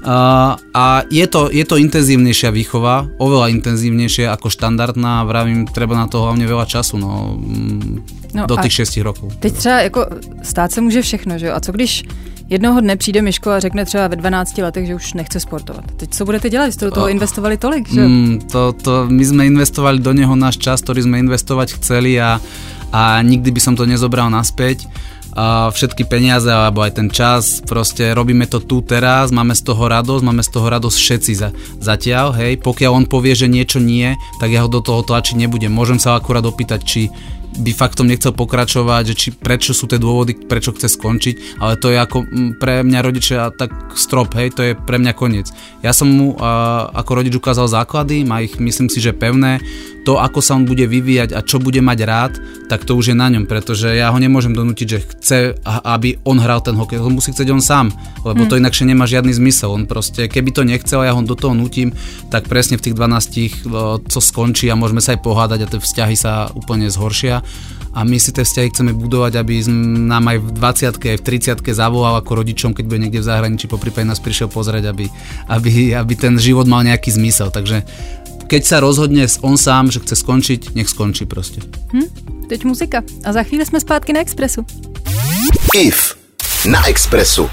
uh, 0.06 0.54
a 0.74 0.84
je 1.10 1.26
to, 1.26 1.50
je 1.52 1.64
to 1.64 1.76
intenzívnejšia 1.76 2.50
výchova, 2.50 3.10
oveľa 3.18 3.50
intenzívnejšia 3.58 4.32
ako 4.34 4.48
štandardná, 4.50 5.26
vravím, 5.26 5.66
treba 5.66 5.98
na 5.98 6.06
to 6.06 6.22
hlavne 6.22 6.46
veľa 6.46 6.66
času, 6.66 6.98
no, 6.98 7.34
mm, 7.34 8.34
no 8.34 8.46
do 8.46 8.56
těch 8.56 8.72
6 8.86 9.02
rokov. 9.02 9.34
Teď 9.40 9.52
třeba 9.52 9.80
jako 9.80 10.06
stát 10.42 10.72
se 10.72 10.80
může 10.80 11.02
všechno, 11.02 11.38
že 11.38 11.46
jo? 11.46 11.52
A 11.54 11.60
co 11.60 11.72
když 11.72 12.04
jednoho 12.48 12.80
dne 12.80 12.96
přijde 12.96 13.22
Miško 13.22 13.50
a 13.50 13.60
řekne 13.60 13.84
třeba 13.84 14.08
ve 14.08 14.16
12 14.16 14.58
letech, 14.58 14.86
že 14.86 14.94
už 14.94 15.14
nechce 15.14 15.40
sportovat. 15.40 15.84
Teď 15.96 16.10
co 16.10 16.24
budete 16.24 16.50
dělat? 16.50 16.72
Jste 16.72 16.84
do 16.84 16.90
toho 16.90 17.08
investovali 17.08 17.56
tolik, 17.56 17.88
že? 17.88 18.00
Mm, 18.00 18.40
to, 18.52 18.72
to, 18.72 19.06
my 19.08 19.24
sme 19.24 19.46
investovali 19.46 19.98
do 19.98 20.12
neho 20.12 20.36
náš 20.36 20.56
čas, 20.56 20.80
ktorý 20.80 21.04
sme 21.04 21.20
investovať 21.20 21.76
chceli 21.76 22.16
a, 22.20 22.40
a 22.92 23.22
nikdy 23.22 23.52
by 23.52 23.60
som 23.60 23.76
to 23.76 23.84
nezobral 23.84 24.32
naspäť 24.32 24.88
všetky 25.70 26.04
peniaze 26.10 26.50
alebo 26.50 26.82
aj 26.82 26.98
ten 26.98 27.08
čas, 27.08 27.62
proste 27.62 28.10
robíme 28.10 28.46
to 28.50 28.58
tu 28.58 28.82
teraz, 28.82 29.30
máme 29.30 29.54
z 29.54 29.62
toho 29.62 29.86
radosť, 29.86 30.22
máme 30.26 30.42
z 30.42 30.50
toho 30.50 30.66
radosť 30.66 30.96
všetci 30.98 31.32
za, 31.38 31.48
zatiaľ, 31.78 32.34
hej, 32.34 32.58
pokiaľ 32.58 32.92
on 32.92 33.06
povie, 33.06 33.34
že 33.38 33.46
niečo 33.46 33.78
nie, 33.78 34.18
tak 34.42 34.50
ja 34.50 34.66
ho 34.66 34.68
do 34.70 34.82
toho 34.82 35.06
tlačiť 35.06 35.38
nebudem. 35.38 35.70
Môžem 35.70 36.02
sa 36.02 36.18
akurát 36.18 36.42
opýtať, 36.42 36.80
či 36.82 37.02
by 37.58 37.72
faktom 37.74 38.06
nechcel 38.06 38.36
pokračovať, 38.36 39.02
že 39.12 39.14
či 39.16 39.28
prečo 39.34 39.72
sú 39.74 39.88
tie 39.88 39.98
dôvody, 39.98 40.36
prečo 40.46 40.70
chce 40.70 40.94
skončiť, 40.94 41.58
ale 41.58 41.80
to 41.80 41.90
je 41.90 41.98
ako 41.98 42.18
pre 42.60 42.86
mňa 42.86 43.00
rodičia 43.02 43.50
tak 43.56 43.72
strop, 43.98 44.36
hej, 44.38 44.54
to 44.54 44.62
je 44.62 44.72
pre 44.76 45.00
mňa 45.00 45.12
koniec. 45.16 45.50
Ja 45.82 45.90
som 45.96 46.12
mu 46.12 46.36
a, 46.38 46.86
ako 46.92 47.24
rodič 47.24 47.34
ukázal 47.34 47.66
základy, 47.66 48.22
má 48.22 48.44
ich 48.44 48.60
myslím 48.60 48.92
si, 48.92 49.02
že 49.02 49.16
pevné, 49.16 49.58
to 50.08 50.16
ako 50.16 50.40
sa 50.40 50.56
on 50.56 50.64
bude 50.64 50.88
vyvíjať 50.88 51.36
a 51.36 51.44
čo 51.44 51.60
bude 51.60 51.84
mať 51.84 51.98
rád, 52.08 52.32
tak 52.72 52.88
to 52.88 52.96
už 52.96 53.12
je 53.12 53.16
na 53.20 53.28
ňom, 53.28 53.44
pretože 53.44 53.92
ja 53.92 54.08
ho 54.08 54.16
nemôžem 54.16 54.56
donútiť, 54.56 54.86
že 54.88 55.04
chce, 55.04 55.38
aby 55.68 56.16
on 56.24 56.40
hral 56.40 56.64
ten 56.64 56.72
hokej, 56.72 56.96
on 56.96 57.12
musí 57.12 57.28
chcieť 57.28 57.52
on 57.52 57.60
sám, 57.60 57.92
lebo 58.24 58.48
to 58.48 58.56
inakšie 58.56 58.88
nemá 58.88 59.04
žiadny 59.04 59.36
zmysel, 59.36 59.68
on 59.68 59.84
proste, 59.84 60.24
keby 60.32 60.56
to 60.56 60.64
nechcel, 60.64 61.04
ja 61.04 61.12
ho 61.12 61.20
do 61.20 61.36
toho 61.36 61.52
nutím, 61.52 61.92
tak 62.32 62.48
presne 62.48 62.80
v 62.80 62.88
tých 62.88 62.96
12 62.96 64.08
co 64.08 64.20
skončí 64.24 64.72
a 64.72 64.80
môžeme 64.80 65.04
sa 65.04 65.12
aj 65.12 65.20
pohádať 65.20 65.68
a 65.68 65.70
tie 65.76 65.80
vzťahy 65.84 66.16
sa 66.16 66.48
úplne 66.56 66.88
zhoršia. 66.88 67.44
A 67.98 68.04
my 68.06 68.20
si 68.20 68.30
tie 68.30 68.46
vzťahy 68.46 68.68
chceme 68.70 68.92
budovať, 68.94 69.42
aby 69.42 69.64
nám 70.06 70.30
aj 70.30 70.38
v 70.38 70.48
20 70.54 71.02
aj 71.02 71.18
v 71.18 71.26
30 71.60 71.66
zavolal 71.72 72.20
ako 72.20 72.44
rodičom, 72.44 72.70
keď 72.76 72.84
bude 72.84 73.00
niekde 73.00 73.20
v 73.24 73.28
zahraničí, 73.28 73.66
po 73.66 73.80
prípade 73.80 74.06
nás 74.06 74.22
prišiel 74.22 74.46
pozrieť, 74.46 74.92
aby, 74.92 75.10
aby, 75.50 75.96
aby 75.96 76.12
ten 76.14 76.38
život 76.38 76.68
mal 76.68 76.86
nejaký 76.86 77.10
zmysel. 77.10 77.50
Takže 77.50 77.82
keď 78.48 78.62
sa 78.64 78.80
rozhodne 78.80 79.28
on 79.44 79.60
sám, 79.60 79.92
že 79.92 80.00
chce 80.00 80.16
skončiť, 80.16 80.72
nech 80.74 80.88
skončí 80.88 81.28
proste. 81.28 81.60
Hm? 81.92 82.28
teď 82.48 82.64
muzika 82.64 83.02
a 83.24 83.32
za 83.32 83.42
chvíli 83.42 83.66
jsme 83.66 83.80
zpátky 83.80 84.12
na 84.12 84.20
Expressu. 84.20 84.66
IF 85.74 86.16
na 86.70 86.88
Expressu. 86.88 87.50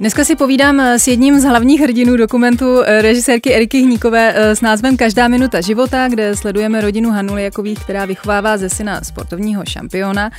Dneska 0.00 0.24
si 0.24 0.36
povídám 0.36 0.80
eh, 0.80 0.98
s 0.98 1.08
jedním 1.08 1.40
z 1.40 1.44
hlavních 1.44 1.80
hrdinů 1.80 2.16
dokumentu 2.16 2.82
eh, 2.82 3.02
režisérky 3.02 3.54
Eriky 3.54 3.80
Hníkové 3.82 4.32
eh, 4.34 4.56
s 4.56 4.60
názvem 4.60 4.96
Každá 4.96 5.28
minuta 5.28 5.60
života, 5.60 6.08
kde 6.08 6.36
sledujeme 6.36 6.80
rodinu 6.80 7.10
Hanulijakových, 7.10 7.78
která 7.78 8.04
vychovává 8.04 8.56
ze 8.56 8.68
syna 8.68 9.04
sportovního 9.04 9.62
šampiona. 9.68 10.30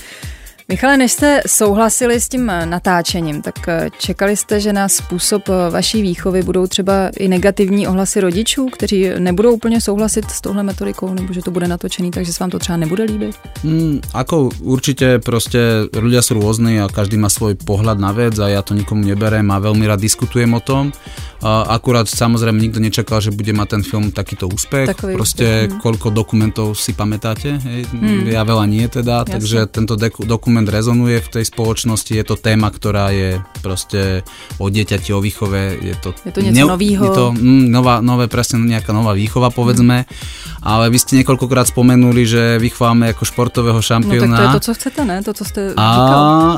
Michale, 0.70 0.98
než 0.98 1.12
jste 1.12 1.42
souhlasili 1.48 2.20
s 2.20 2.30
tím 2.30 2.46
natáčením, 2.46 3.42
tak 3.42 3.56
čekali 3.98 4.38
jste, 4.38 4.60
že 4.60 4.74
na 4.74 4.90
způsob 4.90 5.44
vaší 5.70 6.02
výchovy 6.02 6.44
budou 6.44 6.68
třeba 6.68 7.10
i 7.18 7.28
negativní 7.28 7.88
ohlasy 7.88 8.22
rodičů, 8.22 8.66
kteří 8.66 9.10
nebudou 9.20 9.54
úplně 9.54 9.82
souhlasit 9.82 10.32
s 10.32 10.42
touhle 10.42 10.64
metodikou, 10.64 11.14
nebo 11.14 11.34
že 11.34 11.42
to 11.42 11.52
bude 11.52 11.68
natočený, 11.68 12.12
takže 12.12 12.34
se 12.34 12.44
vám 12.44 12.50
to 12.50 12.60
třeba 12.60 12.78
nebude 12.78 13.04
líbit? 13.04 13.36
Mm, 13.64 14.00
ako 14.14 14.52
určite 14.62 15.24
proste 15.24 15.88
ľudia 15.90 16.22
sú 16.22 16.36
rôzni 16.38 16.78
a 16.84 16.92
každý 16.92 17.18
má 17.18 17.32
svoj 17.32 17.56
pohľad 17.56 17.98
na 18.00 18.12
vec 18.12 18.36
a 18.40 18.52
ja 18.52 18.62
to 18.62 18.76
nikomu 18.76 19.08
neberem 19.08 19.48
a 19.52 19.60
veľmi 19.60 19.88
rád 19.88 20.04
diskutujem 20.04 20.54
o 20.54 20.62
tom. 20.62 20.92
Akurát 21.44 22.08
samozrejme 22.08 22.56
nikto 22.56 22.80
nečakal, 22.80 23.20
že 23.20 23.36
bude 23.36 23.52
mať 23.52 23.68
ten 23.68 23.84
film 23.84 24.12
takýto 24.16 24.48
úspech. 24.48 24.88
Takový 24.88 25.14
Proste 25.16 25.48
úspech. 25.48 25.72
Hm. 25.76 25.80
koľko 25.84 26.08
dokumentov 26.12 26.68
si 26.80 26.96
pamätáte? 26.96 27.60
Hej? 27.60 27.88
Ja 28.32 28.46
veľa 28.48 28.64
nie 28.68 28.86
teda, 28.88 29.24
Jasne. 29.24 29.34
takže 29.40 29.58
tento 29.68 29.98
dokument 30.24 30.53
rezonuje 30.62 31.20
v 31.20 31.30
tej 31.30 31.44
spoločnosti. 31.50 32.14
Je 32.14 32.26
to 32.26 32.40
téma, 32.40 32.70
ktorá 32.72 33.10
je 33.10 33.42
proste 33.66 34.22
o 34.62 34.70
dieťati, 34.70 35.12
o 35.12 35.20
výchove. 35.20 35.84
Je 35.84 35.96
to, 36.00 36.16
je 36.24 36.32
to 36.32 36.40
niečo 36.40 36.64
ne, 36.64 36.72
novýho. 36.72 37.04
Je 37.04 37.12
to 37.12 37.26
mm, 37.36 37.68
nová, 37.68 38.00
nové, 38.00 38.32
presne 38.32 38.64
nejaká 38.64 38.96
nová 38.96 39.18
výchova, 39.18 39.52
povedzme. 39.52 40.08
Hmm. 40.08 40.62
Ale 40.64 40.88
vy 40.88 40.96
ste 40.96 41.20
niekoľkokrát 41.20 41.68
spomenuli, 41.68 42.24
že 42.24 42.56
vychováme 42.56 43.12
ako 43.12 43.28
športového 43.28 43.84
šampióna. 43.84 44.32
No 44.32 44.38
tak 44.40 44.40
to 44.40 44.44
je 44.48 44.56
to, 44.56 44.64
co 44.64 44.72
chcete, 44.80 45.02
ne? 45.04 45.18
To, 45.20 45.32
co 45.36 45.44
ste 45.44 45.62
a, 45.76 45.86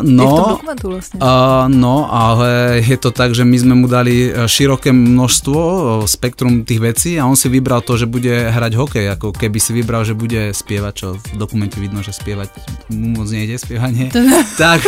No, 0.05 0.23
v 0.29 0.37
tom 0.37 0.49
dokumentu 0.61 0.85
vlastne. 0.93 1.17
A, 1.25 1.65
no, 1.71 2.05
ale 2.05 2.83
je 2.85 2.97
to 3.01 3.09
tak, 3.09 3.33
že 3.33 3.41
my 3.41 3.57
sme 3.57 3.73
mu 3.73 3.87
dali 3.89 4.29
širok 4.29 4.75
široké 4.75 4.91
množstvo, 4.91 5.59
spektrum 6.03 6.67
tých 6.67 6.83
vecí 6.83 7.11
a 7.15 7.23
on 7.23 7.39
si 7.39 7.47
vybral 7.47 7.79
to, 7.79 7.95
že 7.95 8.11
bude 8.11 8.27
hrať 8.27 8.75
hokej, 8.75 9.07
ako 9.15 9.31
keby 9.31 9.55
si 9.55 9.71
vybral, 9.71 10.03
že 10.03 10.11
bude 10.11 10.51
spievať, 10.51 10.93
čo 10.93 11.07
v 11.15 11.39
dokumente 11.39 11.79
vidno, 11.79 12.03
že 12.03 12.11
spievať 12.11 12.51
mu 12.91 13.15
moc 13.15 13.31
nejde, 13.31 13.55
spievanie, 13.85 14.09
tak, 14.61 14.79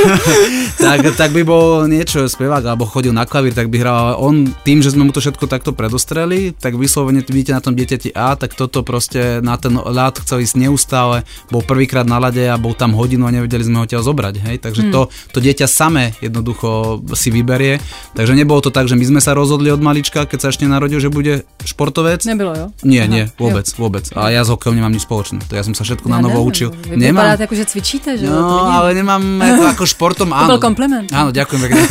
tak, 0.78 1.00
tak 1.16 1.30
by 1.34 1.42
bol 1.46 1.86
niečo 1.86 2.26
spevák, 2.26 2.64
alebo 2.66 2.90
chodil 2.90 3.14
na 3.14 3.26
klavír, 3.28 3.54
tak 3.54 3.70
by 3.70 3.78
hral, 3.82 3.98
ale 3.98 4.14
on 4.18 4.36
tým, 4.64 4.82
že 4.82 4.94
sme 4.94 5.06
mu 5.06 5.12
to 5.14 5.22
všetko 5.22 5.46
takto 5.46 5.72
predostreli, 5.74 6.54
tak 6.56 6.78
vyslovene 6.78 7.22
vidíte 7.22 7.54
na 7.54 7.62
tom 7.62 7.78
dieťati 7.78 8.14
A, 8.14 8.34
tak 8.38 8.58
toto 8.58 8.82
proste 8.82 9.44
na 9.44 9.58
ten 9.60 9.76
ľad 9.76 10.22
chcel 10.24 10.42
ísť 10.44 10.56
neustále, 10.58 11.28
bol 11.52 11.62
prvýkrát 11.62 12.08
na 12.08 12.18
lade 12.18 12.42
a 12.46 12.58
bol 12.58 12.74
tam 12.74 12.96
hodinu 12.98 13.28
a 13.28 13.34
nevedeli 13.34 13.66
sme 13.66 13.84
ho 13.84 13.86
ťa 13.90 14.02
zobrať, 14.02 14.36
hej, 14.42 14.58
takže 14.62 14.88
hmm. 14.88 14.94
to, 14.94 15.02
to 15.34 15.40
dieťa 15.44 15.68
samé 15.68 16.16
jednoducho 16.24 17.02
si 17.14 17.30
vyberie, 17.30 17.82
takže 18.16 18.34
nebolo 18.34 18.64
to 18.64 18.72
tak, 18.74 18.90
že 18.90 18.96
my 18.98 19.06
sme 19.06 19.22
sa 19.22 19.36
rozhodli 19.38 19.70
od 19.70 19.82
malička, 19.82 20.26
keď 20.26 20.40
sa 20.40 20.50
ešte 20.50 20.66
narodil, 20.66 21.02
že 21.02 21.12
bude 21.12 21.46
športovec? 21.64 22.24
Nebylo, 22.24 22.54
jo? 22.56 22.68
Nie, 22.88 23.06
Aha, 23.06 23.12
nie, 23.12 23.24
vôbec, 23.36 23.66
jo. 23.68 23.78
vôbec. 23.82 24.06
A 24.16 24.32
ja 24.32 24.42
s 24.46 24.50
hokejom 24.50 24.76
nemám 24.78 24.94
nič 24.94 25.04
spoločné. 25.04 25.44
To 25.48 25.54
ja 25.54 25.64
som 25.64 25.76
sa 25.76 25.84
všetko 25.84 26.08
ja 26.08 26.14
na 26.18 26.20
novo 26.24 26.40
učil. 26.44 26.72
Vy 26.72 26.96
nemám. 26.96 27.36
ako, 27.36 27.54
že 27.54 27.66
cvičíte, 27.68 28.16
že? 28.16 28.26
No, 28.28 28.68
ale 28.68 28.87
nemám 28.94 29.22
ako, 29.42 29.64
ako 29.74 29.84
športom 29.88 30.30
áno. 30.32 30.56
To 30.56 30.60
bol 30.60 30.64
kompliment. 30.64 31.08
Áno, 31.12 31.30
ďakujem 31.34 31.60
pekne. 31.68 31.82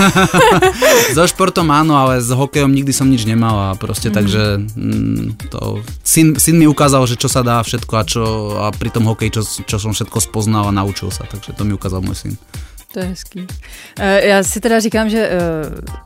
so 1.17 1.25
športom 1.27 1.69
áno, 1.73 1.97
ale 1.97 2.21
s 2.23 2.31
hokejom 2.31 2.71
nikdy 2.71 2.93
som 2.95 3.09
nič 3.09 3.25
nemal 3.27 3.73
a 3.73 3.79
proste 3.79 4.09
mm. 4.09 4.15
takže 4.15 4.43
mm, 4.77 5.25
to, 5.51 5.81
syn, 6.07 6.37
syn 6.37 6.57
mi 6.61 6.69
ukázal, 6.69 7.05
že 7.09 7.21
čo 7.21 7.27
sa 7.27 7.41
dá 7.41 7.61
všetko 7.61 7.93
a 7.97 8.03
čo 8.07 8.23
a 8.63 8.73
pri 8.73 8.93
tom 8.95 9.09
hokeji, 9.09 9.41
čo, 9.41 9.43
čo 9.43 9.77
som 9.77 9.93
všetko 9.93 10.19
spoznal 10.23 10.71
a 10.71 10.77
naučil 10.77 11.13
sa, 11.13 11.27
takže 11.27 11.53
to 11.57 11.63
mi 11.67 11.75
ukázal 11.75 12.01
môj 12.01 12.17
syn. 12.17 12.35
To 12.97 13.01
je 13.01 13.09
hezký. 13.09 13.47
Eh, 13.99 14.27
já 14.27 14.43
si 14.43 14.61
teda 14.61 14.81
říkám, 14.81 15.11
že 15.11 15.29
eh, 15.29 15.39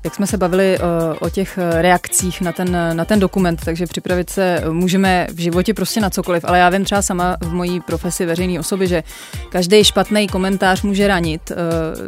jak 0.04 0.14
jsme 0.14 0.26
se 0.26 0.36
bavili 0.36 0.78
eh, 0.78 0.80
o 1.20 1.30
těch 1.30 1.58
reakcích 1.58 2.40
na 2.40 2.52
ten, 2.52 2.96
na 2.96 3.04
ten 3.04 3.20
dokument, 3.20 3.60
takže 3.64 3.86
připravit 3.86 4.30
se 4.30 4.62
můžeme 4.70 5.26
v 5.32 5.40
životě 5.40 5.74
prostě 5.74 6.00
na 6.00 6.10
cokoliv, 6.10 6.44
ale 6.44 6.58
já 6.58 6.68
vím 6.70 6.84
třeba 6.84 7.02
sama 7.02 7.36
v 7.40 7.52
mojí 7.52 7.80
profesi 7.80 8.26
veřejné 8.26 8.60
osoby, 8.60 8.86
že 8.86 9.02
každý 9.50 9.84
špatný 9.84 10.28
komentář 10.28 10.82
může 10.82 11.08
ranit. 11.08 11.52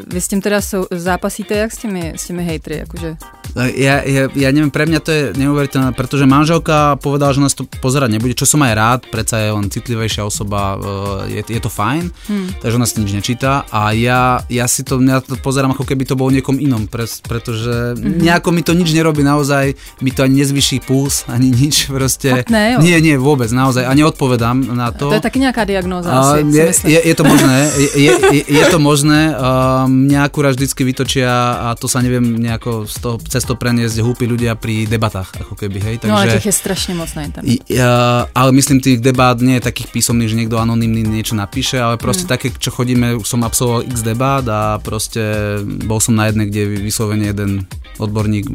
Vy 0.07 0.21
s 0.21 0.29
tím 0.29 0.41
teda 0.41 0.61
zápasíte 0.91 1.55
jak 1.55 1.73
s 1.73 1.77
těmi, 1.77 2.13
s 2.17 2.27
těmi 2.27 2.45
hejtry? 2.45 2.77
Jakože... 2.77 3.17
Ja, 3.53 4.01
ja, 4.01 4.33
ja 4.33 4.49
neviem, 4.49 4.73
pre 4.73 4.89
mňa 4.89 5.01
to 5.05 5.11
je 5.13 5.23
neuveriteľné, 5.37 5.93
pretože 5.93 6.25
manželka 6.25 6.97
povedala, 6.97 7.37
že 7.37 7.45
nás 7.45 7.53
to 7.53 7.69
pozerať 7.69 8.09
nebude, 8.09 8.33
čo 8.33 8.49
som 8.49 8.65
aj 8.65 8.73
rád, 8.73 9.01
predsa 9.13 9.45
je 9.45 9.53
on 9.53 9.69
citlivejšia 9.69 10.25
osoba, 10.25 10.81
je, 11.29 11.45
je 11.45 11.61
to 11.61 11.69
fajn, 11.69 12.09
hmm. 12.33 12.65
takže 12.65 12.77
ona 12.81 12.89
si 12.89 13.05
nič 13.05 13.13
nečíta 13.13 13.69
a 13.69 13.93
ja, 13.93 14.41
ja 14.49 14.65
si 14.73 14.83
to, 14.83 14.97
ja 15.05 15.21
to 15.21 15.37
pozerám 15.37 15.77
ako 15.77 15.85
keby 15.85 16.09
to 16.09 16.17
bolo 16.17 16.33
niekom 16.33 16.57
inom, 16.57 16.89
pres, 16.89 17.21
pretože 17.21 17.93
mm-hmm. 17.93 18.25
nejako 18.25 18.49
mi 18.57 18.65
to 18.65 18.73
nič 18.73 18.97
nerobí, 18.97 19.21
naozaj 19.21 19.77
mi 20.01 20.11
to 20.11 20.25
ani 20.25 20.41
nezvyší 20.41 20.81
puls, 20.81 21.29
ani 21.29 21.53
nič 21.53 21.93
proste. 21.93 22.43
Fakt 22.43 22.49
ne, 22.49 22.77
jo. 22.77 22.79
Nie, 22.81 23.05
nie, 23.05 23.21
vôbec, 23.21 23.53
naozaj, 23.53 23.85
a 23.85 23.93
neodpovedám 23.93 24.73
na 24.73 24.89
to. 24.89 25.13
To 25.13 25.21
je 25.21 25.25
taky 25.25 25.45
nejaká 25.45 25.69
diagnóza 25.69 26.09
uh, 26.09 26.41
asi, 26.41 26.49
je, 26.49 26.67
je, 26.89 27.01
je 27.13 27.15
to 27.15 27.25
možné, 27.29 27.59
je, 27.77 28.11
je, 28.33 28.43
je 28.49 28.65
to 28.73 28.79
možné, 28.81 29.21
uh, 29.37 29.85
mňa 29.85 30.21
akurát 30.25 30.57
vždycky 30.57 30.83
vytočia 30.89 31.29
a 31.69 31.77
to 31.77 31.91
sa 31.91 32.01
neviem 32.01 32.41
nejako 32.41 32.89
z 32.89 32.97
toho, 33.03 33.17
cez 33.29 33.45
to 33.45 33.59
preniesť 33.59 34.01
húpi 34.01 34.25
ľudia 34.25 34.57
pri 34.57 34.89
debatách, 34.89 35.45
ako 35.45 35.55
keby, 35.59 35.79
hej. 35.83 35.95
Takže, 36.01 36.13
no 36.13 36.17
ale 36.17 36.41
tých 36.41 36.49
je 36.49 36.57
strašne 36.57 36.97
moc 36.97 37.13
na 37.13 37.29
internete. 37.29 37.61
Uh, 37.69 38.25
ale 38.33 38.51
myslím, 38.57 38.81
tých 38.81 39.03
debát 39.03 39.37
nie 39.43 39.59
je 39.61 39.69
takých 39.69 39.93
písomných, 39.93 40.31
že 40.31 40.39
niekto 40.39 40.57
anonymný 40.57 41.05
niečo 41.05 41.37
napíše, 41.37 41.77
ale 41.83 41.99
proste 41.99 42.25
mm. 42.25 42.31
také, 42.31 42.47
čo 42.55 42.71
chodíme, 42.71 43.19
som 43.27 43.43
absolvoval 43.43 43.85
x 43.91 44.01
debát 44.07 44.45
a 44.47 44.62
proste 44.81 45.23
bol 45.65 45.99
som 45.99 46.15
na 46.15 46.29
jednej, 46.31 46.49
kde 46.49 46.83
vyslovene 46.83 47.31
jeden 47.31 47.67
odborník, 47.99 48.47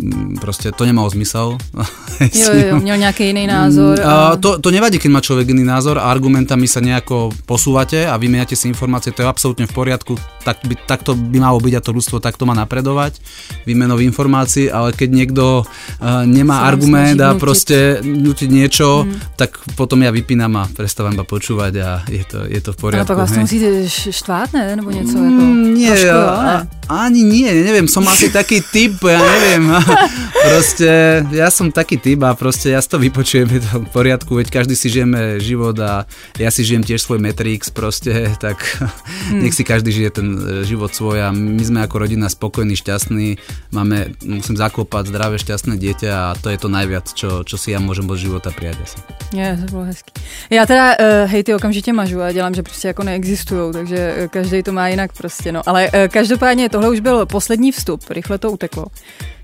proste 0.41 0.71
to 0.71 0.85
nemalo 0.85 1.09
zmysel. 1.09 1.57
Jo, 2.17 2.49
jo, 2.49 2.81
měl 2.81 2.97
nejaký 2.97 3.29
iný 3.29 3.45
názor. 3.45 4.01
A... 4.01 4.33
To, 4.41 4.57
to 4.57 4.73
nevadí, 4.73 4.97
keď 4.97 5.11
má 5.13 5.21
človek 5.21 5.53
iný 5.53 5.61
názor 5.61 6.01
a 6.01 6.09
argumentami 6.09 6.65
sa 6.65 6.81
nejako 6.81 7.29
posúvate 7.45 8.09
a 8.09 8.17
vymeniate 8.17 8.57
si 8.57 8.65
informácie, 8.65 9.13
to 9.13 9.21
je 9.21 9.29
absolútne 9.29 9.69
v 9.69 9.73
poriadku, 9.77 10.17
tak 10.41 10.65
by, 10.65 10.73
takto 10.89 11.13
by 11.13 11.37
malo 11.37 11.61
byť 11.61 11.73
a 11.77 11.81
to 11.85 11.93
ľudstvo 11.93 12.17
takto 12.17 12.49
má 12.49 12.57
napredovať, 12.57 13.21
výmenov 13.69 14.01
informácií, 14.01 14.65
ale 14.65 14.97
keď 14.97 15.09
niekto 15.13 15.61
uh, 15.61 16.25
nemá 16.25 16.65
Sám 16.65 16.67
argument 16.73 17.19
a 17.21 17.37
proste 17.37 18.01
nutiť 18.01 18.49
niečo, 18.49 19.05
mm. 19.05 19.37
tak 19.37 19.61
potom 19.77 20.01
ja 20.01 20.09
vypínam 20.09 20.57
a 20.57 20.65
prestávam 20.73 21.13
iba 21.13 21.27
počúvať 21.27 21.73
a 21.77 21.89
je 22.09 22.25
to, 22.25 22.49
je 22.49 22.61
to 22.65 22.73
v 22.73 22.77
poriadku. 22.81 23.05
Ale 23.05 23.11
pak 23.13 23.21
vás 23.21 23.29
to 23.29 23.45
musíte 23.45 23.69
štvát, 24.09 24.57
ne? 24.57 24.75
Nebo 24.75 24.89
něco 24.89 25.17
mm, 25.17 25.29
jako... 25.29 25.45
Nie, 25.77 25.89
trošku, 25.93 26.17
a, 26.17 26.67
ani 26.89 27.21
nie, 27.23 27.51
neviem, 27.51 27.87
som 27.87 28.01
asi 28.07 28.31
taký 28.31 28.63
typ, 28.73 28.95
ja 29.03 29.19
neviem. 29.27 29.63
proste, 30.47 30.89
ja 31.31 31.49
som 31.51 31.67
taký 31.69 31.97
typ 31.99 32.23
a 32.23 32.31
proste 32.33 32.71
ja 32.71 32.79
si 32.79 32.89
to 32.89 32.97
vypočujem, 33.01 33.47
je 33.47 33.61
to 33.61 33.71
v 33.83 33.89
poriadku, 33.91 34.31
veď 34.39 34.47
každý 34.49 34.75
si 34.75 34.87
žijeme 34.87 35.39
život 35.43 35.75
a 35.79 36.07
ja 36.39 36.49
si 36.53 36.63
žijem 36.63 36.83
tiež 36.83 37.03
svoj 37.03 37.19
Matrix 37.19 37.69
proste, 37.69 38.31
tak 38.43 38.63
hmm. 38.79 39.43
nech 39.43 39.53
si 39.53 39.63
každý 39.67 39.91
žije 39.91 40.09
ten 40.21 40.27
e, 40.37 40.39
život 40.63 40.93
svoj 40.93 41.27
a 41.27 41.29
my 41.35 41.63
sme 41.63 41.79
ako 41.83 41.95
rodina 42.07 42.29
spokojní, 42.29 42.75
šťastní, 42.79 43.37
máme, 43.71 44.15
musím 44.23 44.55
zaklopať 44.55 45.11
zdravé, 45.11 45.35
šťastné 45.37 45.75
dieťa 45.77 46.11
a 46.11 46.27
to 46.39 46.49
je 46.49 46.57
to 46.57 46.69
najviac, 46.71 47.05
čo, 47.11 47.43
čo 47.43 47.55
si 47.59 47.75
ja 47.75 47.79
môžem 47.81 48.07
od 48.07 48.17
života 48.17 48.49
prijať 48.53 48.77
asi. 48.83 48.97
Je, 49.33 49.47
to 49.65 49.71
bylo 49.71 49.83
hezký. 49.83 50.11
Já 50.49 50.65
teda 50.65 50.95
uh, 50.99 51.29
hejty 51.31 51.55
okamžitě 51.55 51.93
mažu 51.93 52.21
a 52.21 52.31
dělám, 52.31 52.53
že 52.53 52.63
prostě 52.63 52.87
jako 52.87 53.03
neexistují, 53.03 53.73
takže 53.73 53.97
e, 53.97 54.27
každý 54.27 54.63
to 54.63 54.71
má 54.71 54.87
jinak 54.87 55.11
prostě, 55.13 55.51
no. 55.51 55.61
Ale 55.65 55.91
uh, 55.91 56.07
každopádně 56.07 56.69
tohle 56.69 56.89
už 56.89 56.99
byl 56.99 57.25
poslední 57.25 57.71
vstup, 57.71 58.09
rychle 58.09 58.37
to 58.37 58.51
uteklo. 58.51 58.85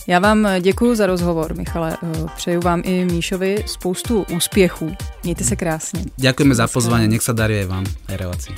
Já 0.07 0.19
vám 0.19 0.47
děkuji 0.59 0.95
za 0.95 1.05
rozhovor, 1.05 1.55
Michale. 1.55 1.97
Eh, 2.03 2.25
přeju 2.35 2.61
vám 2.61 2.81
i 2.85 3.05
Míšovi 3.05 3.63
spoustu 3.67 4.25
úspěchů. 4.35 4.95
Mějte 5.23 5.43
se 5.43 5.55
krásně. 5.55 6.01
Děkujeme 6.15 6.55
za 6.55 6.67
pozvání, 6.67 7.07
nech 7.07 7.21
se 7.21 7.33
darí 7.33 7.65
vám 7.65 7.85
aj 8.07 8.17
relací. 8.17 8.55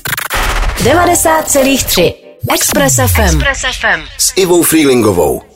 90,3 0.84 2.14
Express 2.54 2.96
FM. 2.96 3.22
Express 3.22 3.62
FM. 3.80 4.02
S 4.18 4.34
Ivou 4.36 4.64
Freelingovou. 4.64 5.55